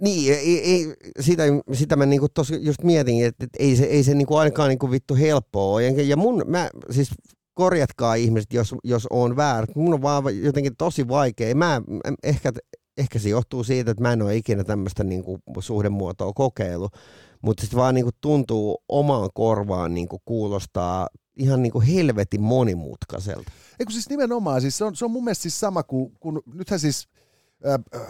[0.00, 4.04] Niin, ei, ei, sitä, sitä mä niinku tos just mietin, että, että ei se, ei
[4.04, 5.84] se niinku ainakaan niinku vittu helppoa ole.
[5.84, 7.08] Ja, ja mun, mä, siis
[7.54, 9.66] korjatkaa ihmiset, jos, jos on väärä.
[9.74, 11.54] Mun on vaan jotenkin tosi vaikea.
[11.54, 11.82] Mä,
[12.22, 12.52] ehkä,
[12.96, 16.92] ehkä se johtuu siitä, että mä en ole ikinä tämmöistä niin kuin suhdemuotoa kokeillut,
[17.42, 22.42] mutta sitten vaan niin kuin tuntuu omaan korvaan niin kuin kuulostaa ihan niin kuin helvetin
[22.42, 23.52] monimutkaiselta.
[23.80, 26.80] Eikö siis nimenomaan, siis se on, se on mun mielestä siis sama kuin, kun nythän
[26.80, 27.08] siis
[27.66, 28.00] äh,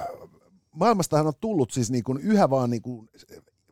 [0.77, 3.09] maailmastahan on tullut siis niin kuin yhä vaan niin kuin,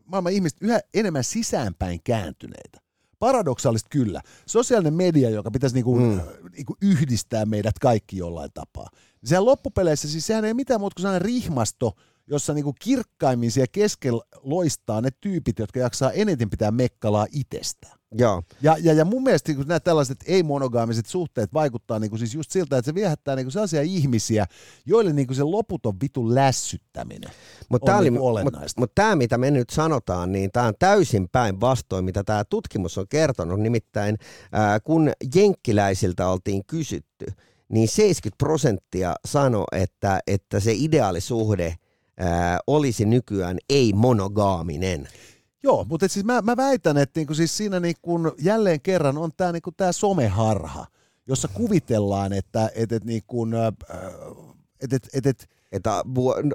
[0.04, 2.80] maailman ihmiset yhä enemmän sisäänpäin kääntyneitä.
[3.18, 4.20] Paradoksaalista kyllä.
[4.46, 6.20] Sosiaalinen media, joka pitäisi niinku, mm.
[6.52, 8.88] niinku yhdistää meidät kaikki jollain tapaa.
[9.24, 11.92] Sehän loppupeleissä, siis sehän ei mitään muuta kuin sellainen rihmasto,
[12.26, 17.98] jossa niinku kirkkaimmin siellä keskellä loistaa ne tyypit, jotka jaksaa eniten pitää mekkalaa itsestään.
[18.18, 18.42] Joo.
[18.62, 22.50] Ja, ja, ja mun mielestä niin nämä tällaiset ei-monogaamiset suhteet vaikuttaa niin kuin siis just
[22.50, 24.46] siltä, että se viehättää niin kuin sellaisia ihmisiä,
[24.86, 27.30] joille niin kuin se loputon vitun lässyttäminen
[27.68, 28.60] mut on oli, niin olennaista.
[28.60, 32.98] Mutta mut tämä, mitä me nyt sanotaan, niin tämä on täysin päinvastoin, mitä tämä tutkimus
[32.98, 33.60] on kertonut.
[33.60, 34.18] Nimittäin
[34.52, 37.26] ää, kun jenkkiläisiltä oltiin kysytty,
[37.68, 41.76] niin 70 prosenttia sanoi, että, että se ideaalisuhde
[42.18, 45.08] ää, olisi nykyään ei-monogaaminen.
[45.64, 49.52] Joo, mutta siis mä, mä väitän, että niinku siis siinä niinku jälleen kerran on tämä
[49.52, 50.86] niinku tää someharha,
[51.26, 53.46] jossa kuvitellaan, että et, et niinku,
[54.80, 56.04] et, et, et, et, että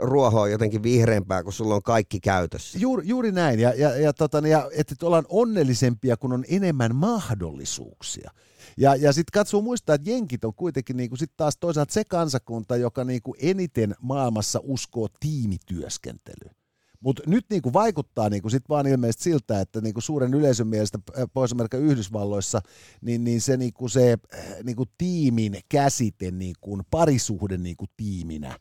[0.02, 2.80] ruoho on jotenkin vihreämpää, kun sulla on kaikki käytössä.
[2.80, 6.96] Juuri, juuri näin, ja, ja, ja, tota, ja että et ollaan onnellisempia, kun on enemmän
[6.96, 8.32] mahdollisuuksia.
[8.78, 12.78] Ja, ja sitten katsoo muistaa, että jenkit on kuitenkin niinku sit taas toisaalta se kansakunta,
[12.78, 16.59] joka niinku eniten maailmassa uskoo tiimityöskentelyyn.
[17.00, 21.00] Mutta nyt niinku vaikuttaa niinku sit vaan ilmeisesti siltä, että niinku suuren yleisön mielestä
[21.34, 22.62] pohjois Yhdysvalloissa,
[23.02, 24.18] niin, niin se, niinku se
[24.64, 28.60] niinku tiimin käsite niinku parisuhde niinku tiiminä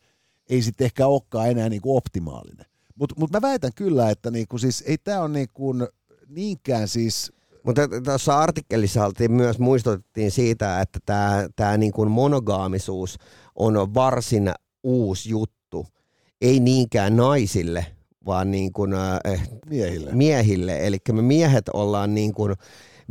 [0.51, 2.67] ei sitten ehkä olekaan enää niinku optimaalinen.
[2.95, 5.75] Mutta mut mä väitän kyllä, että niinku siis ei tämä ole niinku
[6.29, 13.19] niinkään siis mutta tuossa artikkelissa oltiin myös muistutettiin siitä, että tämä tää niin kuin monogaamisuus
[13.55, 14.51] on varsin
[14.83, 15.87] uusi juttu.
[16.41, 17.87] Ei niinkään naisille,
[18.29, 20.11] vaan niin kuin, äh, miehille.
[20.13, 20.87] miehille.
[20.87, 22.55] Eli me miehet ollaan niin kuin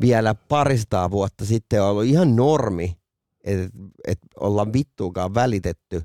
[0.01, 2.97] vielä parista vuotta sitten ollut ihan normi,
[3.43, 3.69] että
[4.07, 6.03] et ollaan vittuukaan välitetty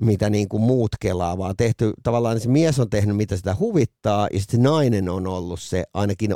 [0.00, 4.28] mitä niin kuin muut kelaa, vaan tehty, tavallaan se mies on tehnyt mitä sitä huvittaa,
[4.32, 6.34] ja sitten nainen on ollut se ainakin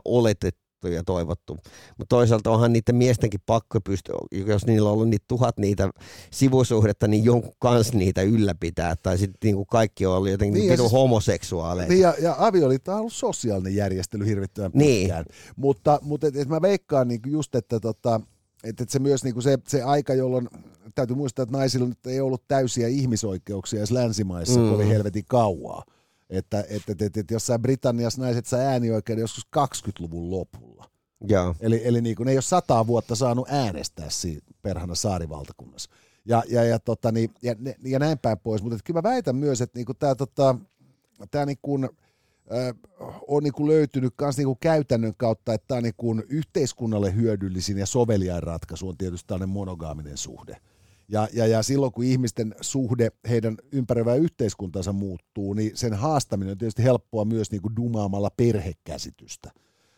[0.85, 1.59] oletettu ja toivottu.
[1.99, 5.91] Mutta toisaalta onhan niiden miestenkin pakko pystyä, jos niillä on ollut niitä tuhat niitä
[6.31, 8.97] sivusuhdetta, niin jonkun kanssa niitä ylläpitää.
[9.03, 11.93] Tai sitten niin kaikki on ollut jotenkin niin, siis, homoseksuaaleita.
[11.93, 15.01] Niin ja, ja avioliitto on ollut sosiaalinen järjestely hirvittävän niin.
[15.01, 15.25] pitkään.
[15.57, 18.21] Mutta, mutta et, et mä veikkaan niin just, että tota,
[18.65, 20.49] että et se myös niin se, se aika, jolloin
[20.95, 24.71] täytyy muistaa, että naisilla nyt ei ollut täysiä ihmisoikeuksia edes länsimaissa mm.
[24.71, 25.85] kovin helvetin kauaa.
[26.31, 30.91] Että, että, että, että, että jossain Britanniassa naiset sai äänioikeuden joskus 20-luvun lopulla.
[31.29, 31.55] Joo.
[31.61, 35.91] Eli, eli niin kuin, ne ei ole sataa vuotta saanut äänestää siinä perhana saarivaltakunnassa.
[36.25, 38.63] Ja, ja, ja, tota, niin, ja, ja näin päin pois.
[38.63, 40.57] Mutta kyllä mä väitän myös, että niinku tämä tota,
[41.31, 42.77] tää niinku, äh,
[43.29, 48.89] on niinku löytynyt myös niinku käytännön kautta, että tämä niinku yhteiskunnalle hyödyllisin ja soveliain ratkaisu
[48.89, 50.57] on tietysti tällainen monogaaminen suhde.
[51.11, 56.59] Ja, ja, ja silloin kun ihmisten suhde heidän ympäröivään yhteiskuntansa muuttuu, niin sen haastaminen on
[56.59, 59.51] tietysti helppoa myös niin kuin dumaamalla perhekäsitystä.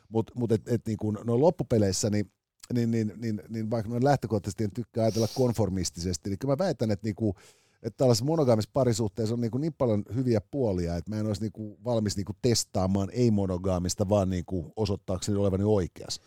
[0.08, 2.30] Mutta mut et, et niin kuin no loppupeleissä, niin,
[2.72, 6.90] niin, niin, niin, niin vaikka noin lähtökohtaisesti en tykkää ajatella konformistisesti, niin kyllä mä väitän,
[6.90, 7.34] että niin kuin,
[7.82, 11.42] että tällaisessa monogaamisessa parisuhteessa on niin, kuin niin paljon hyviä puolia, että mä en olisi
[11.42, 16.22] niin kuin valmis niin kuin testaamaan ei-monogaamista, vaan niin kuin osoittaakseni olevani oikeassa.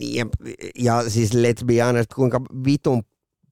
[0.00, 0.26] Ja,
[0.78, 3.02] ja siis let's be honest, kuinka vitun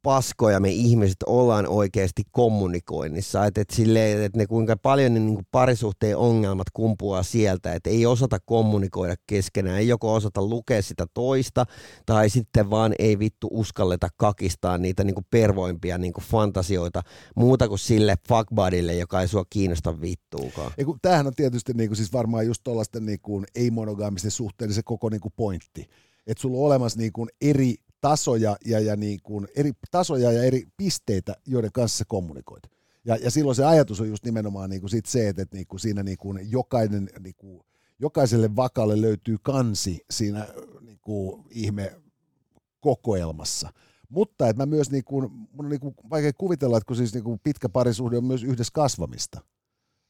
[0.05, 3.45] paskoja me ihmiset ollaan oikeasti kommunikoinnissa.
[3.45, 7.90] Että et silleen, että ne kuinka paljon ne niin kuin parisuhteen ongelmat kumpuaa sieltä, että
[7.90, 11.67] ei osata kommunikoida keskenään, ei joko osata lukea sitä toista,
[12.07, 17.03] tai sitten vaan ei vittu uskalleta kakistaa niitä niin kuin pervoimpia niin kuin fantasioita
[17.37, 20.73] muuta kuin sille fuckbudille, joka ei sua kiinnosta vittuukaan.
[20.79, 24.31] Ei, kun, tämähän on tietysti niin kuin, siis varmaan just tuollaisten niin kuin, ei-monogaamisten
[24.71, 25.88] se koko niin kuin pointti.
[26.27, 30.43] Että sulla on olemassa niin kuin eri tasoja ja, ja niin kuin eri tasoja ja
[30.43, 32.62] eri pisteitä, joiden kanssa sä kommunikoit.
[33.05, 35.67] Ja, ja silloin se ajatus on just nimenomaan niin kuin sit se, että, että niin
[35.67, 37.61] kuin siinä niin kuin jokainen, niin kuin,
[37.99, 40.47] jokaiselle vakalle löytyy kansi siinä
[40.81, 41.93] niin kuin ihme
[42.81, 43.73] kokoelmassa.
[44.09, 47.14] Mutta että mä myös, niin kuin, mun on niin kuin vaikea kuvitella, että kun siis
[47.14, 49.40] niin kuin pitkä parisuhde on myös yhdessä kasvamista–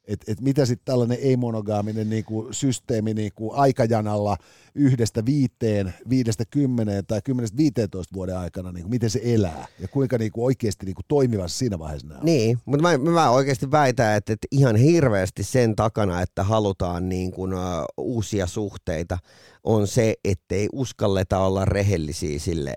[0.08, 4.36] että et mitä sitten tällainen ei-monogaaminen niinku systeemi niinku aikajanalla
[4.74, 10.18] yhdestä viiteen, viidestä kymmeneen tai kymmenestä viiteentoista vuoden aikana, niinku, miten se elää ja kuinka
[10.18, 14.46] niinku oikeasti niinku toimivassa siinä vaiheessa nämä Niin, mutta mä, mä oikeasti väitän, että, että
[14.50, 17.50] ihan hirveästi sen takana, että halutaan niinku, uh,
[17.98, 19.18] uusia suhteita,
[19.64, 22.74] on se, ettei uskalleta olla rehellisiä sille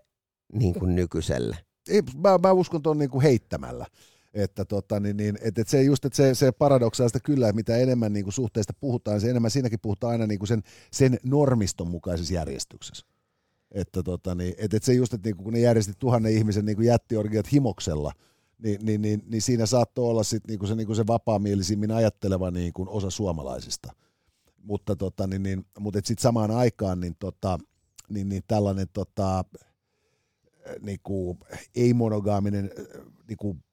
[0.54, 1.58] niin kuin nykyiselle?
[1.90, 3.86] Ei, mä, mä uskon tuon niin kuin heittämällä.
[4.38, 7.78] Että tota, niin, niin, et, et se just, että se, se paradoksaalista kyllä, että mitä
[7.78, 11.88] enemmän niin kuin suhteesta puhutaan, se enemmän siinäkin puhutaan aina niin kuin sen, sen normiston
[11.88, 13.06] mukaisessa järjestyksessä.
[13.72, 16.76] Että tota, niin, et, et se just, että niin kun ne järjesti tuhannen ihmisen niin
[16.76, 18.12] kuin jättiorgiat himoksella,
[18.64, 21.92] niin, niin, niin, niin siinä saattoi olla sit niin kuin se, niin kuin se vapaamielisimmin
[21.92, 23.94] ajatteleva niin kuin osa suomalaisista.
[24.58, 27.58] Mutta, tota, niin, niin, mutta sitten samaan aikaan niin, tota,
[28.10, 29.46] niin, niin tällainen tota,
[30.82, 31.38] niin kuin,
[31.76, 32.72] ei-monogaaminen
[33.28, 33.64] niin kuin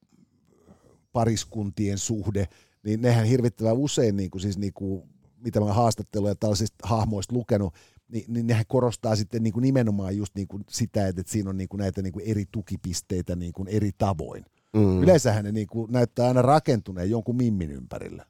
[1.15, 2.49] pariskuntien suhde,
[2.83, 5.03] niin nehän hirvittävän usein, niin kuin, siis, niin kuin,
[5.45, 7.75] mitä mä haastatteluja tällaisista hahmoista lukenut,
[8.09, 11.51] niin, niin nehän korostaa sitten niin kuin nimenomaan just niin kuin sitä, että, että siinä
[11.51, 14.45] on niin kuin näitä niin kuin eri tukipisteitä niin kuin eri tavoin.
[14.73, 15.03] Mm.
[15.03, 18.27] Yleensähän ne niin kuin näyttää aina rakentuneen jonkun mimmin ympärillä.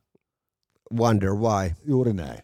[0.96, 1.70] Wonder why.
[1.84, 2.38] Juuri näin.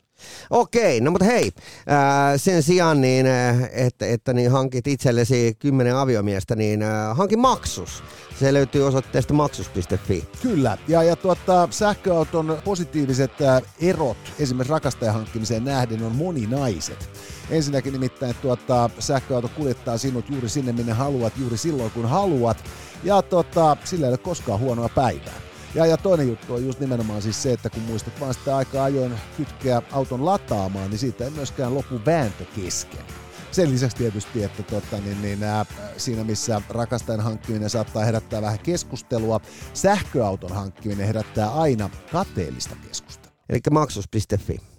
[0.51, 1.51] Okei, no mutta hei,
[1.87, 3.27] ää, sen sijaan, niin,
[3.73, 8.03] että, että niin hankit itsellesi kymmenen aviomiestä, niin ää, hankin maksus.
[8.41, 10.29] Se löytyy osoitteesta maksus.fi.
[10.43, 17.11] Kyllä, ja, ja tuota, sähköauton positiiviset ää, erot esimerkiksi rakastajan hankkimiseen nähden on moninaiset.
[17.51, 22.65] Ensinnäkin nimittäin tuota, sähköauto kuljettaa sinut juuri sinne, minne haluat, juuri silloin kun haluat,
[23.05, 25.50] ja tuota, sillä ei ole koskaan huonoa päivää.
[25.75, 28.85] Ja, ja toinen juttu on just nimenomaan siis se, että kun muistat vaan sitä aika
[28.85, 33.05] ajoin kytkeä auton lataamaan, niin siitä ei myöskään lopu vääntö kesken.
[33.51, 38.59] Sen lisäksi tietysti, että tota, niin, niin, ää, siinä missä rakastajan hankkiminen saattaa herättää vähän
[38.59, 39.41] keskustelua,
[39.75, 43.37] sähköauton hankkiminen herättää aina kateellista keskustelua.
[43.49, 44.70] Eli maksus.fi.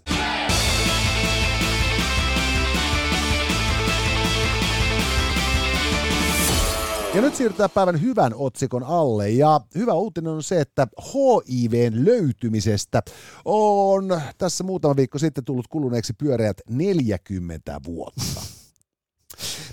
[7.16, 9.30] Ja nyt siirrytään päivän hyvän otsikon alle.
[9.30, 13.02] Ja hyvä uutinen on se, että HIVn löytymisestä
[13.46, 18.42] on tässä muutama viikko sitten tullut kuluneeksi pyöreät 40 vuotta.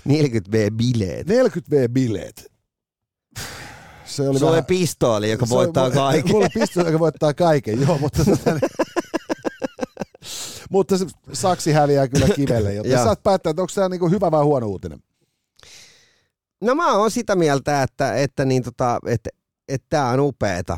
[0.09, 1.27] 40V-bileet.
[1.27, 2.51] 40V-bileet.
[4.05, 4.65] Se oli, se vähän...
[4.65, 6.31] pistooli, joka se voittaa kaiken.
[6.31, 8.25] Mulla pistooli, joka voittaa kaiken, joo, mutta...
[8.25, 8.69] Tota, niin-
[10.69, 14.43] mutta se saksi häviää kyllä kivelle, joten saat päättää, että onko tämä niinku hyvä vai
[14.43, 14.99] huono uutinen.
[16.61, 19.29] No mä oon sitä mieltä, että, että, niin tota, että,
[19.67, 20.77] että tämä on upeeta.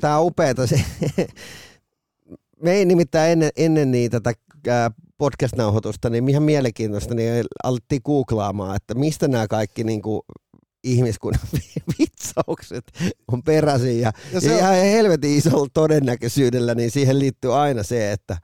[0.00, 0.66] Tämä on upeeta.
[0.66, 0.84] Se,
[2.62, 8.94] me ei nimittäin ennen, ennen niitä tätä podcast-nauhoitusta, niin ihan mielenkiintoista, niin alettiin googlaamaan, että
[8.94, 10.22] mistä nämä kaikki niin kuin,
[10.84, 11.42] ihmiskunnan
[11.98, 12.84] vitsaukset
[13.32, 14.00] on peräisin.
[14.00, 14.58] Ja, ja, se ja on...
[14.58, 18.36] ihan helvetin isolla todennäköisyydellä, niin siihen liittyy aina se, että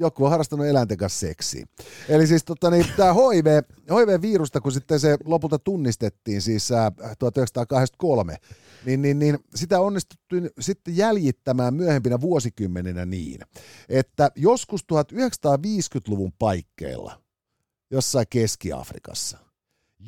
[0.00, 1.66] joku on harrastanut eläinten kanssa seksiä.
[2.08, 3.46] Eli siis tota, niin, tämä HIV,
[3.90, 8.36] HIV-virusta, kun sitten se lopulta tunnistettiin siis ää, 1983,
[8.84, 13.40] niin, niin, niin sitä onnistuttiin sitten jäljittämään myöhempinä vuosikymmeninä niin,
[13.88, 17.20] että joskus 1950-luvun paikkeilla
[17.90, 19.38] jossain Keski-Afrikassa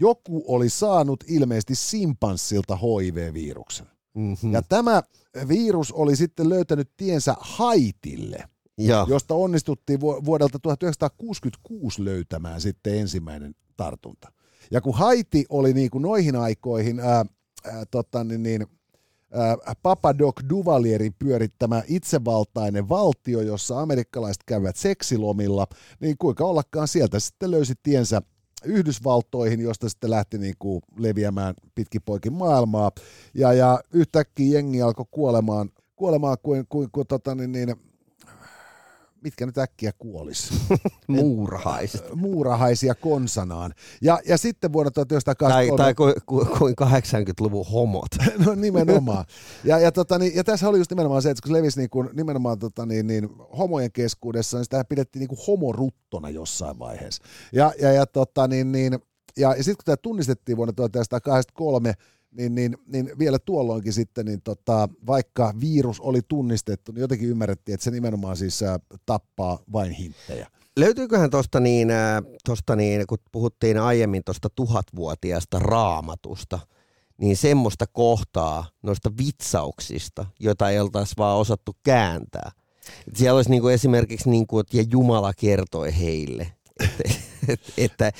[0.00, 3.87] joku oli saanut ilmeisesti simpanssilta HIV-viruksen.
[4.14, 4.52] Mm-hmm.
[4.52, 5.02] Ja tämä
[5.48, 8.44] virus oli sitten löytänyt tiensä Haitille–
[8.88, 9.07] ja.
[9.09, 14.33] josta onnistuttiin vuodelta 1966 löytämään sitten ensimmäinen tartunta.
[14.71, 17.25] Ja kun Haiti oli niin kuin noihin aikoihin ää,
[17.64, 18.66] ää, tota, niin, niin,
[19.33, 25.66] ää, Papadoc Duvalierin pyörittämä itsevaltainen valtio, jossa amerikkalaiset käyvät seksilomilla,
[26.01, 28.23] niin kuinka ollakaan sieltä sitten löysi tiensä
[28.64, 32.90] Yhdysvaltoihin, josta sitten lähti niin kuin leviämään pitkin poikin maailmaa.
[33.35, 37.75] Ja, ja yhtäkkiä jengi alkoi kuolemaan, kuolemaan kuin, kuin, kuin tota, niin, niin,
[39.22, 40.50] mitkä nyt äkkiä kuolis?
[41.08, 42.14] Muurahaiset.
[42.14, 43.74] Muurahaisia konsanaan.
[44.00, 45.76] Ja, ja sitten vuonna 1983...
[45.76, 48.08] Tai, tai kuin ku, ku 80-luvun homot.
[48.46, 49.24] no nimenomaan.
[49.64, 51.90] Ja, ja, tota, niin, ja tässä oli just nimenomaan se, että kun se levisi niin
[51.90, 57.22] kuin, nimenomaan tota, niin, niin, homojen keskuudessa, niin sitä pidettiin niin kuin homoruttona jossain vaiheessa.
[57.52, 58.98] Ja, ja, ja, tota, niin, niin,
[59.37, 61.94] ja, ja sitten kun tämä tunnistettiin vuonna 1983,
[62.33, 67.75] niin, niin, niin vielä tuolloinkin sitten, niin tota, vaikka virus oli tunnistettu, niin jotenkin ymmärrettiin,
[67.75, 70.47] että se nimenomaan siis ä, tappaa vain hinttejä.
[70.77, 72.23] Löytyyköhän tuosta niin, äh,
[72.77, 76.59] niin, kun puhuttiin aiemmin tuosta tuhatvuotiaasta raamatusta,
[77.18, 82.51] niin semmoista kohtaa noista vitsauksista, jota ei oltaisi vaan osattu kääntää.
[83.14, 86.53] Siellä olisi niin kuin esimerkiksi, niin kuin, että ja Jumala kertoi heille,
[87.78, 88.12] että,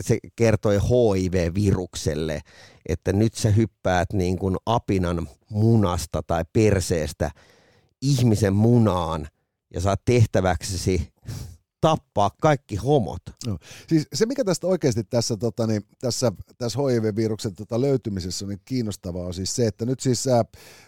[0.00, 2.40] se kertoi HIV-virukselle,
[2.88, 7.30] että nyt sä hyppäät niin kuin apinan munasta tai perseestä
[8.02, 9.28] ihmisen munaan
[9.74, 11.12] ja saat tehtäväksesi
[11.86, 13.22] tappaa kaikki homot.
[13.46, 13.58] No.
[13.88, 18.60] Siis se, mikä tästä oikeasti tässä, tota, niin, tässä, tässä HIV-viruksen tota, löytymisessä on niin
[18.64, 20.40] kiinnostavaa, on siis se, että nyt siis äh,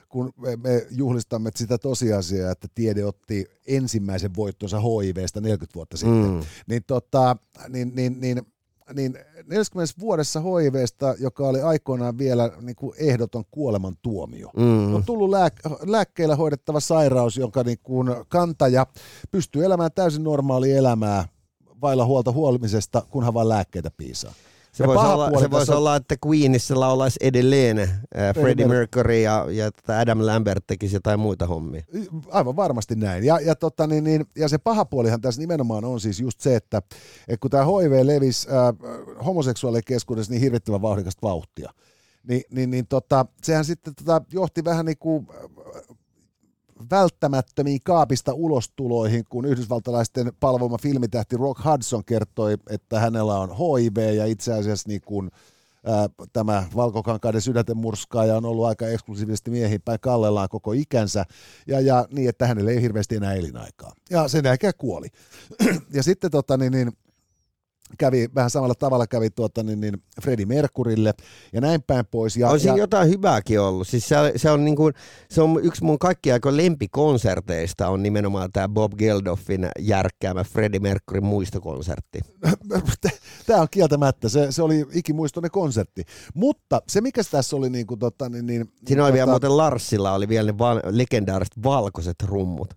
[0.08, 6.30] kun me, me juhlistamme sitä tosiasiaa, että tiede otti ensimmäisen voittonsa HIVstä 40 vuotta sitten,
[6.30, 6.40] mm.
[6.66, 7.36] niin, tota,
[7.68, 8.42] niin, niin, niin
[8.94, 14.94] niin 40 vuodessa HIVstä, joka oli aikoinaan vielä niin kuin ehdoton kuolemantuomio, Mm.
[14.94, 18.86] on tullut lääk- lääkkeillä hoidettava sairaus, jonka niin kuin kantaja
[19.30, 21.28] pystyy elämään täysin normaalia elämää
[21.80, 24.32] vailla huolta huolimisesta, kunhan vain lääkkeitä piisaa.
[24.72, 29.46] Se voisi, olla, se voisi olla, että Queenissa laulaisi edelleen äh, Freddie Mer- Mercury ja,
[29.50, 31.82] ja Adam Lambert tekisi jotain muita hommia.
[32.30, 33.24] Aivan varmasti näin.
[33.24, 36.56] Ja, ja, tota, niin, niin, ja se paha puolihan tässä nimenomaan on siis just se,
[36.56, 36.78] että,
[37.28, 38.56] että kun tämä HIV levisi äh,
[39.26, 41.70] homoseksuaalien keskuudessa niin hirvittävän vauhdikasta vauhtia,
[42.28, 45.28] niin, niin, niin tota, sehän sitten tota, johti vähän niin kuin
[46.90, 54.26] välttämättömiin kaapista ulostuloihin, kun yhdysvaltalaisten palvoma filmitähti Rock Hudson kertoi, että hänellä on HIV ja
[54.26, 55.30] itse asiassa niin kuin,
[55.86, 61.24] ää, tämä valkokankaiden sydänten murskaaja on ollut aika eksklusiivisesti miehiin päin kallellaan koko ikänsä
[61.66, 63.92] ja, ja niin, että hänellä ei hirveästi enää elinaikaa.
[64.10, 65.08] Ja sen jälkeen kuoli.
[65.96, 66.92] ja sitten tota, niin, niin,
[67.98, 71.14] kävi vähän samalla tavalla kävi tuota, niin, niin Freddie Mercurylle
[71.52, 72.36] ja näin päin pois.
[72.36, 73.88] Ja, on siinä ja, jotain hyvääkin ollut.
[73.88, 74.94] Siis se, se, on niin kuin,
[75.30, 81.24] se on yksi mun kaikkien aikojen lempikonserteista on nimenomaan tämä Bob Geldofin järkkäämä Freddie Mercuryn
[81.24, 82.20] muistokonsertti.
[83.46, 86.02] Tämä on kieltämättä, se, se oli ikimuistoinen konsertti.
[86.34, 89.56] Mutta se, mikä tässä oli niin kuin, tota, niin, niin, Siinä oli tota, vielä muuten
[89.56, 92.74] Larsilla oli vielä ne van, legendaariset valkoiset rummut.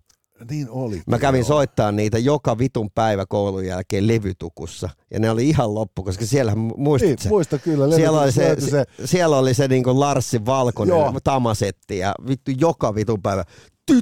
[0.50, 1.02] Niin oli.
[1.06, 1.48] Mä kävin joo.
[1.48, 4.88] soittaa niitä joka vitun päivä koulun jälkeen levytukussa.
[5.10, 7.28] Ja ne oli ihan loppu, koska siellä muistat Niin, se?
[7.28, 7.94] muista kyllä.
[7.94, 11.14] Siellä oli se, se, siellä oli se niinku Larssin valkoinen Joo.
[11.24, 13.44] tamasetti ja vittu joka vitun päivä.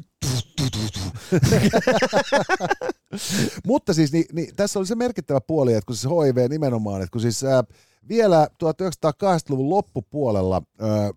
[3.67, 7.13] Mutta siis niin, niin, tässä oli se merkittävä puoli, että kun siis HIV nimenomaan, että
[7.13, 7.65] kun siis ää,
[8.09, 11.11] vielä 1980-luvun loppupuolella ää,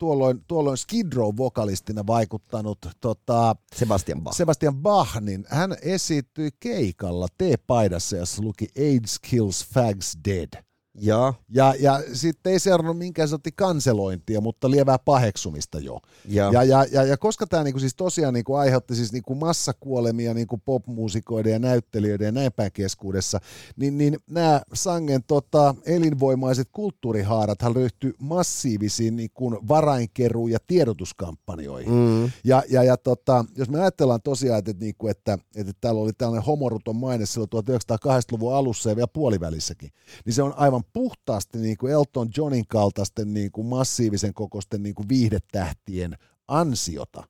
[0.00, 4.36] tuolloin, tuolloin Skid Row-vokalistina vaikuttanut tota, Sebastian Bach.
[4.36, 10.69] Sebastian Bach, niin hän esiintyi keikalla T-paidassa, jossa luki AIDS kills fags dead.
[11.02, 16.00] Joo, Ja, ja sitten ei seurannut minkään sortin kanselointia, mutta lievää paheksumista jo.
[16.28, 16.52] joo.
[16.52, 20.58] Ja, ja, ja, ja koska tämä niinku siis tosiaan niinku aiheutti siis niinku massakuolemia niinku
[20.64, 23.40] popmuusikoiden ja näyttelijöiden ja näin päin keskuudessa,
[23.76, 31.92] niin, niin nämä sangen tota, elinvoimaiset kulttuurihaarathan ryhtyi massiivisiin niinku varainkeruu- ja tiedotuskampanjoihin.
[31.92, 32.30] Mm.
[32.44, 36.12] Ja, ja, ja tota, jos me ajatellaan tosiaan, että, että, niinku, että, että täällä oli
[36.12, 39.90] tällainen homoruton maine silloin 1980-luvun alussa ja vielä puolivälissäkin,
[40.24, 44.94] niin se on aivan puhtaasti niin kuin Elton Johnin kaltaisten niin kuin massiivisen kokoisten niin
[44.94, 46.16] kuin viihdetähtien
[46.48, 47.24] ansiota,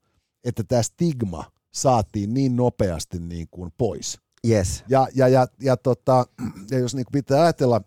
[0.44, 1.44] että tämä stigma
[1.74, 4.18] saatiin niin nopeasti niin kuin pois.
[4.48, 4.84] Yes.
[4.88, 6.26] Ja, ja, ja, ja, tota,
[6.70, 7.80] ja jos niin kuin pitää ajatella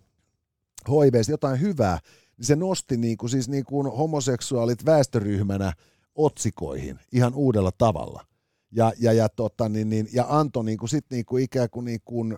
[0.89, 1.99] HIVstä jotain hyvää,
[2.37, 5.73] niin se nosti niin kuin, siis niin kuin homoseksuaalit väestöryhmänä
[6.15, 8.25] otsikoihin ihan uudella tavalla.
[8.71, 11.85] Ja, ja, ja, tota, niin, niin, ja antoi niin kuin, sit niin kuin ikään kuin,
[11.85, 12.37] niin kuin,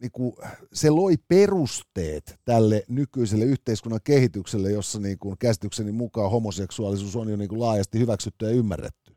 [0.00, 0.34] niin kuin,
[0.72, 7.36] se loi perusteet tälle nykyiselle yhteiskunnan kehitykselle, jossa niin kuin käsitykseni mukaan homoseksuaalisuus on jo
[7.36, 9.16] niin kuin laajasti hyväksytty ja ymmärretty.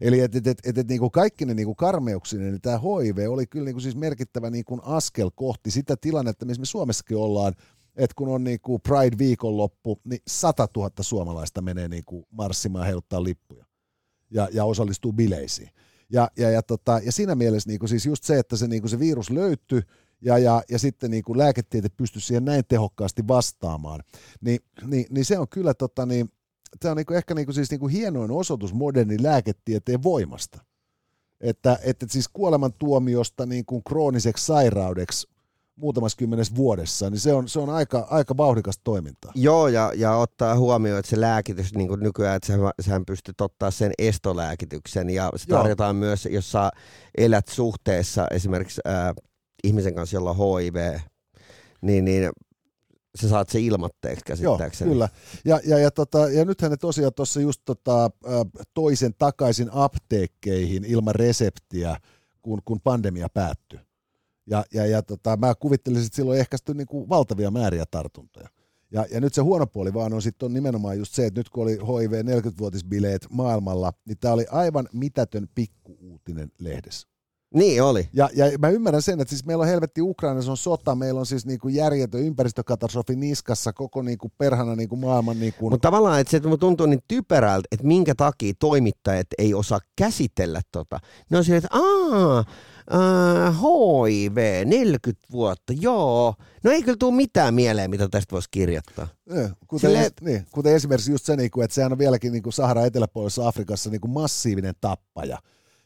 [0.00, 2.78] Eli et, et, et, et, et, niin kuin kaikki ne niin kuin karmeuksinen, niin tämä
[2.78, 6.66] HIV oli kyllä niin kuin siis merkittävä niin kuin askel kohti sitä tilannetta, missä me
[6.66, 7.54] Suomessakin ollaan,
[7.96, 12.86] että kun on niin kuin Pride viikonloppu, niin 100 000 suomalaista menee niin kuin marssimaan
[12.86, 13.64] heiluttaa lippuja
[14.30, 15.70] ja, ja osallistuu bileisiin.
[16.10, 18.82] Ja, ja, ja, tota, ja siinä mielessä niin kuin siis just se, että se, niin
[18.82, 19.82] kuin se virus löytyi
[20.24, 24.00] ja, ja, ja sitten niin kuin lääketiede pystyi siihen näin tehokkaasti vastaamaan,
[24.40, 26.32] niin, niin, niin se on kyllä tota, niin,
[26.80, 30.58] tämä on niin kuin ehkä niin kuin siis niin kuin hienoin osoitus modernin lääketieteen voimasta.
[31.40, 35.28] Että, että siis kuolemantuomiosta niin kuin krooniseksi sairaudeksi
[35.76, 39.32] muutamassa kymmenes vuodessa, niin se on, se on aika, aika vauhdikasta toimintaa.
[39.34, 43.40] Joo, ja, ja ottaa huomioon, että se lääkitys niin kuin nykyään, että sä, sähän pystyt
[43.40, 45.58] ottaa sen estolääkityksen, ja se Joo.
[45.58, 46.70] tarjotaan myös, jos sä
[47.18, 49.14] elät suhteessa esimerkiksi ää,
[49.64, 50.98] ihmisen kanssa, jolla on HIV,
[51.80, 52.30] niin, niin
[53.20, 54.90] sä saat se ilmatteeksi Joo, käsittääkseni.
[54.90, 55.08] kyllä.
[55.44, 58.10] Ja, ja, ja, tota, ja nythän ne tosiaan tuossa just tota,
[58.74, 61.96] toisen takaisin apteekkeihin ilman reseptiä,
[62.42, 63.78] kun, kun pandemia päättyi.
[64.46, 68.48] Ja, ja, ja tota, mä kuvittelisin, että silloin ehkäisty niin kuin valtavia määriä tartuntoja.
[68.90, 71.62] Ja, ja nyt se huono puoli vaan on sitten nimenomaan just se, että nyt kun
[71.62, 77.08] oli HIV 40-vuotisbileet maailmalla, niin tämä oli aivan mitätön pikkuuutinen lehdessä.
[77.54, 78.08] Niin oli.
[78.12, 81.26] Ja, ja mä ymmärrän sen, että siis meillä on helvetti Ukrainassa on sota, meillä on
[81.26, 85.70] siis niinku järjetön ympäristökatastrofi niskassa, koko niinku perhana niinku maailman niinku...
[85.70, 90.60] Mutta tavallaan, että se että tuntuu niin typerältä, että minkä takia toimittajat ei osaa käsitellä
[90.72, 90.98] tota.
[91.30, 92.46] Ne on silleen, että aah,
[92.94, 96.34] äh, HIV, 40 vuotta, joo.
[96.64, 99.08] No ei kyllä tule mitään mieleen, mitä tästä voisi kirjoittaa.
[99.66, 102.84] Kuten, Silleen, es, niin, kuten esimerkiksi just se, niinku, että sehän on vieläkin niinku Sahara
[102.84, 105.38] eteläpuolisessa Afrikassa niinku massiivinen tappaja.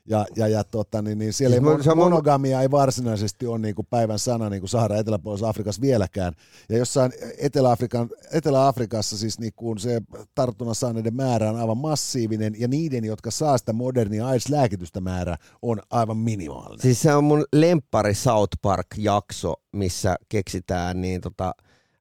[0.09, 2.71] Ja, ja, ja tota, niin, niin siellä Siis ei, mun- se on mun- monogamia ei
[2.71, 6.33] varsinaisesti ole niin kuin päivän sana niin kuin Sahara eteläpuolisessa Afrikassa vieläkään.
[6.69, 10.03] Ja jossain Etelä-Afrikan, Etelä-Afrikassa siis niin kuin se
[10.35, 15.81] tartunnan saaneiden määrä on aivan massiivinen ja niiden, jotka saa sitä modernia AIDS-lääkitystä määrä on
[15.91, 16.83] aivan minimaalinen.
[16.83, 21.53] Siis se on mun lemppari South Park-jakso, missä keksitään niin tota,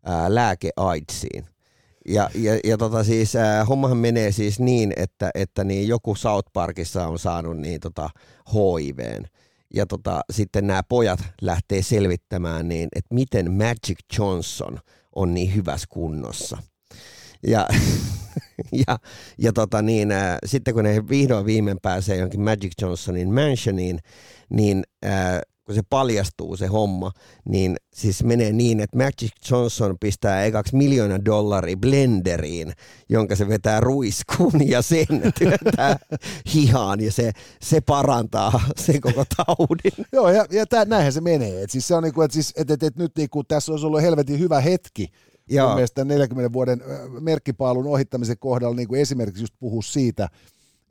[0.03, 1.45] ää, lääke AIDSiin.
[2.07, 6.49] Ja, ja, ja tota siis, ää, hommahan menee siis niin, että, että niin joku South
[6.53, 8.09] Parkissa on saanut niin tota
[8.53, 9.25] HIVn.
[9.73, 14.79] Ja tota, sitten nämä pojat lähtee selvittämään niin, että miten Magic Johnson
[15.15, 16.57] on niin hyvässä kunnossa.
[17.47, 17.67] Ja,
[18.87, 18.97] ja,
[19.37, 23.99] ja tota niin, ää, sitten kun ne vihdoin viimein pääsee johonkin Magic Johnsonin mansioniin,
[24.49, 27.11] niin ää, kun se paljastuu se homma,
[27.45, 32.73] niin siis menee niin, että Magic Johnson pistää ekaksi miljoona dollaria blenderiin,
[33.09, 35.07] jonka se vetää ruiskuun ja sen
[35.39, 35.99] työntää
[36.53, 40.05] hihaan ja se, se parantaa sen koko taudin.
[40.13, 41.63] Joo, ja, ja tää, näinhän se menee.
[41.63, 44.01] Et siis se on niinku, että siis, et, et, et nyt niinku, tässä olisi ollut
[44.01, 45.07] helvetin hyvä hetki
[45.49, 45.67] Joo.
[45.67, 46.81] mun mielestä 40 vuoden
[47.19, 50.29] merkkipaalun ohittamisen kohdalla niin kuin esimerkiksi just puhua siitä,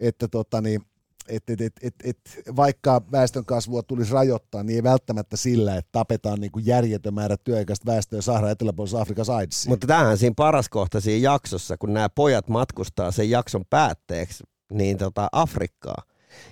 [0.00, 0.80] että tota, niin,
[1.28, 2.18] et, et, et, et, et,
[2.56, 7.36] vaikka väestön kasvua tulisi rajoittaa, niin ei välttämättä sillä, että tapetaan niin kuin järjetön määrä
[7.44, 9.70] työikäistä väestöä Sahara eteläpuolisessa Afrikassa AIDSiin.
[9.72, 14.98] Mutta tämähän siinä paras kohta siinä jaksossa, kun nämä pojat matkustaa sen jakson päätteeksi niin
[14.98, 16.02] tota Afrikkaa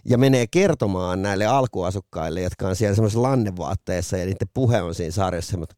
[0.05, 5.11] ja menee kertomaan näille alkuasukkaille, jotka on siellä semmoisessa lannevaatteessa ja niiden puhe on siinä
[5.11, 5.77] sarjassa semmoinen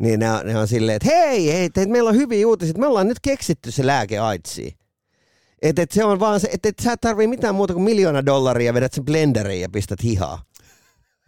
[0.00, 2.86] niin ne on, ne on silleen, että hei, hei, te, meillä on hyviä uutisia, me
[2.86, 4.72] ollaan nyt keksitty se lääke AIDSiin.
[5.62, 8.26] Että et se on vaan se, että et sä et tarvii mitään muuta kuin miljoona
[8.26, 10.42] dollaria vedät sen blenderiin ja pistät hihaa.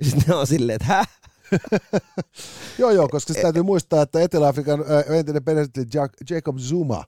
[0.02, 1.08] Sitten ne on silleen, että häh?
[2.78, 7.04] Joo, joo, koska se täytyy muistaa, että Etelä-Afrikan ö, entinen presidentti Jac- Jacob Zuma,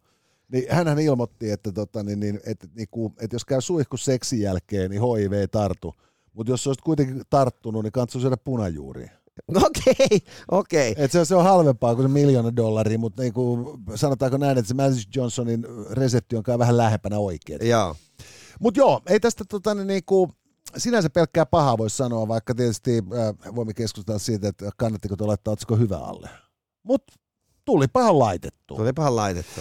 [0.52, 4.90] niin hänhän ilmoitti, että, tota, niin, niin, että, niinku, että jos käy suihku seksin jälkeen,
[4.90, 5.94] niin HIV ei tartu.
[6.32, 9.10] Mutta jos olisit kuitenkin tarttunut, niin kannattaa syödä punajuuria.
[9.66, 10.20] Okei,
[10.51, 10.95] okei.
[10.97, 14.74] Et se, se on halvempaa kuin se miljoona dollaria, mutta niinku, sanotaanko näin, että se
[14.74, 17.68] Magic Johnsonin resepti on kai vähän lähempänä oikein.
[17.68, 17.97] Joo.
[18.61, 20.35] Mutta joo, ei tästä tota, niin niinku,
[20.76, 25.53] sinänsä pelkkää pahaa voi sanoa, vaikka tietysti äh, voimme keskustella siitä, että kannattiko tuo laittaa
[25.53, 26.30] otsikko hyvä alle.
[26.82, 27.14] Mutta
[27.64, 28.76] tuli pahan laitettu.
[28.76, 29.61] Tulipahan laitettu.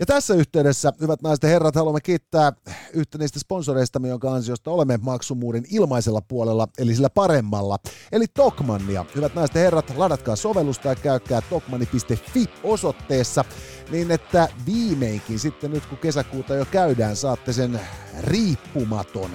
[0.00, 2.52] Ja tässä yhteydessä, hyvät naiset ja herrat, haluamme kiittää
[2.92, 7.78] yhtä niistä sponsoreistamme, jonka ansiosta olemme maksumuurin ilmaisella puolella, eli sillä paremmalla,
[8.12, 9.04] eli Tokmannia.
[9.16, 13.44] Hyvät naiset ja herrat, ladatkaa sovellusta ja käykää tokmani.fi osoitteessa,
[13.90, 17.80] niin että viimeinkin sitten nyt kun kesäkuuta jo käydään, saatte sen
[18.20, 19.30] riippumaton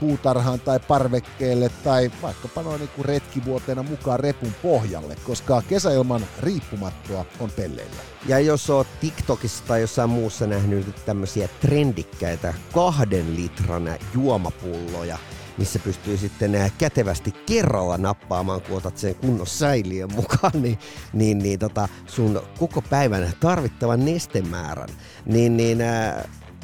[0.00, 7.50] puutarhaan tai parvekkeelle tai vaikkapa noin niin retkivuoteena mukaan repun pohjalle, koska kesäilman riippumattoa on
[7.50, 8.02] pelleillä.
[8.28, 15.18] Ja jos oot TikTokissa tai jossain muussa nähnyt tämmöisiä trendikkäitä kahden litran juomapulloja,
[15.58, 20.78] missä pystyy sitten kätevästi kerralla nappaamaan, kun otat sen kunnon säiliön mukaan, niin,
[21.12, 24.88] niin, niin tota, sun koko päivän tarvittavan nestemäärän,
[25.26, 26.14] niin, niin äh,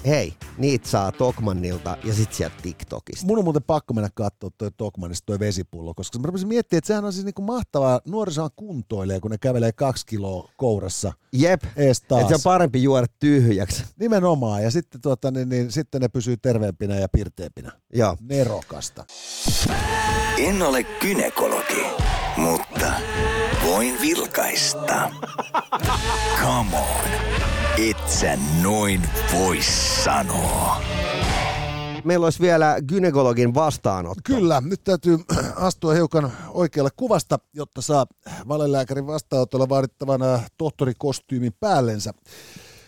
[0.07, 3.27] hei, niitä saa Tokmannilta ja sit sieltä TikTokista.
[3.27, 6.87] Mun on muuten pakko mennä katsoa toi Tokmanista toi vesipullo, koska mä rupesin miettimään, että
[6.87, 12.29] sehän on siis niinku mahtavaa, nuorisohan kuntoilee, kun ne kävelee kaksi kiloa kourassa Jep, että
[12.29, 13.85] se on parempi juoda tyhjäksi.
[14.01, 17.73] Nimenomaan, ja sitten, tuota, niin, niin, sitten ne pysyy terveempinä ja pirteempinä.
[17.95, 18.17] Joo.
[18.21, 19.05] Nerokasta.
[20.39, 21.87] En ole kynekologi,
[22.37, 22.93] mutta
[23.65, 25.11] voin vilkaista.
[26.43, 27.11] Come on,
[27.79, 29.03] et sä noin
[29.35, 29.59] voi
[30.03, 30.83] sanoa.
[32.05, 34.20] Meillä olisi vielä gynekologin vastaanotto.
[34.24, 35.18] Kyllä, nyt täytyy
[35.57, 38.07] astua hiukan oikealle kuvasta, jotta saa
[38.49, 42.12] valelääkärin vastaanotolla vaadittavan äh, tohtorikostyymin päällensä.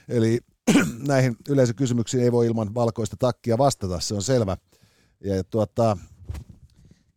[0.09, 0.39] Eli
[1.09, 4.57] näihin yleisökysymyksiin ei voi ilman valkoista takkia vastata, se on selvä.
[5.25, 5.97] Ja tuota,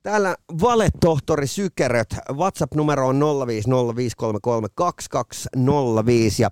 [0.04, 3.22] Täällä valetohtori Sykeröt, WhatsApp-numero on 0505332205
[6.40, 6.50] ja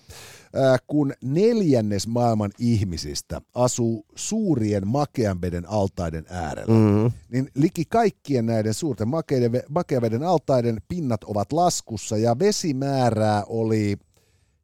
[0.87, 7.13] kun neljännes maailman ihmisistä asuu suurien makean veden altaiden äärellä, Mm.
[7.29, 13.97] niin liki kaikkien näiden suurten makeiden, makean veden altaiden pinnat ovat laskussa ja vesimäärää oli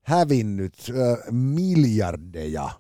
[0.03, 2.71] hävinnyt ö, miljardeja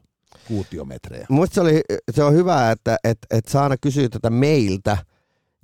[0.48, 1.26] kuutiometrejä.
[1.28, 1.80] Musta se, oli,
[2.10, 4.96] se on hyvä, että et, et Saana kysyy tätä meiltä,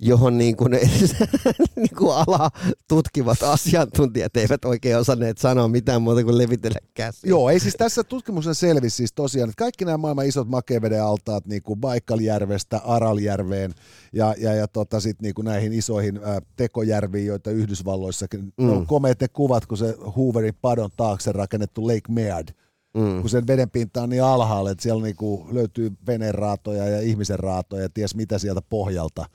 [0.01, 0.71] johon niin kuin,
[1.75, 2.49] niin kuin ala
[2.87, 7.29] tutkivat asiantuntijat eivät oikein osanneet sanoa mitään muuta kuin levitellä käsiä.
[7.29, 11.45] Joo, ei siis tässä tutkimuksen selvisi siis tosiaan, että kaikki nämä maailman isot makeveden altaat
[11.45, 13.73] niin kuin Baikaljärvestä Araljärveen
[14.13, 18.69] ja, ja, ja tota, sit niin kuin näihin isoihin ä, tekojärviin, joita Yhdysvalloissakin mm.
[18.69, 22.47] on komeat ne kuvat, kun se Hooverin padon taakse rakennettu Lake Mead,
[22.93, 23.21] mm.
[23.21, 27.81] kun sen veden pinta on niin alhaalla, että siellä niinku löytyy veneraatoja ja ihmisen raatoja
[27.81, 29.25] ja ties mitä sieltä pohjalta.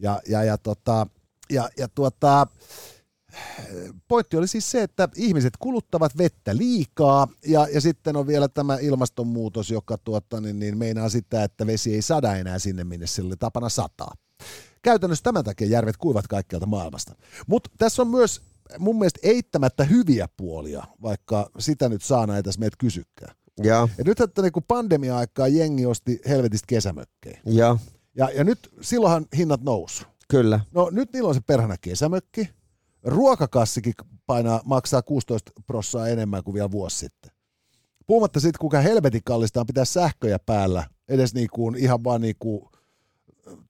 [0.00, 1.06] Ja, ja, ja, tota,
[1.50, 2.46] ja, ja tuota,
[4.08, 8.78] pointti oli siis se, että ihmiset kuluttavat vettä liikaa ja, ja sitten on vielä tämä
[8.80, 13.36] ilmastonmuutos, joka tuota, niin, niin meinaa sitä, että vesi ei sada enää sinne, minne sille
[13.36, 14.14] tapana sataa.
[14.82, 17.14] Käytännössä tämän takia järvet kuivat kaikkialta maailmasta.
[17.46, 18.42] Mutta tässä on myös
[18.78, 23.34] mun mielestä eittämättä hyviä puolia, vaikka sitä nyt saa näitä tässä meitä kysykään.
[23.62, 27.40] Ja, Ja nyt että niin pandemia-aikaa jengi osti helvetistä kesämökkejä.
[27.46, 27.76] ja,
[28.20, 30.04] Ja, ja nyt silloinhan hinnat nousu.
[30.28, 30.60] kyllä.
[30.72, 32.48] No nyt niillä on se perhana kesämökki.
[33.02, 33.94] Ruokakassikin
[34.26, 37.30] painaa, maksaa 16 prossaa enemmän kuin vielä vuosi sitten.
[38.06, 42.70] Puhumatta siitä, kuinka helvetin kallista on pitää sähköjä päällä, edes niinku, ihan vaan niinku,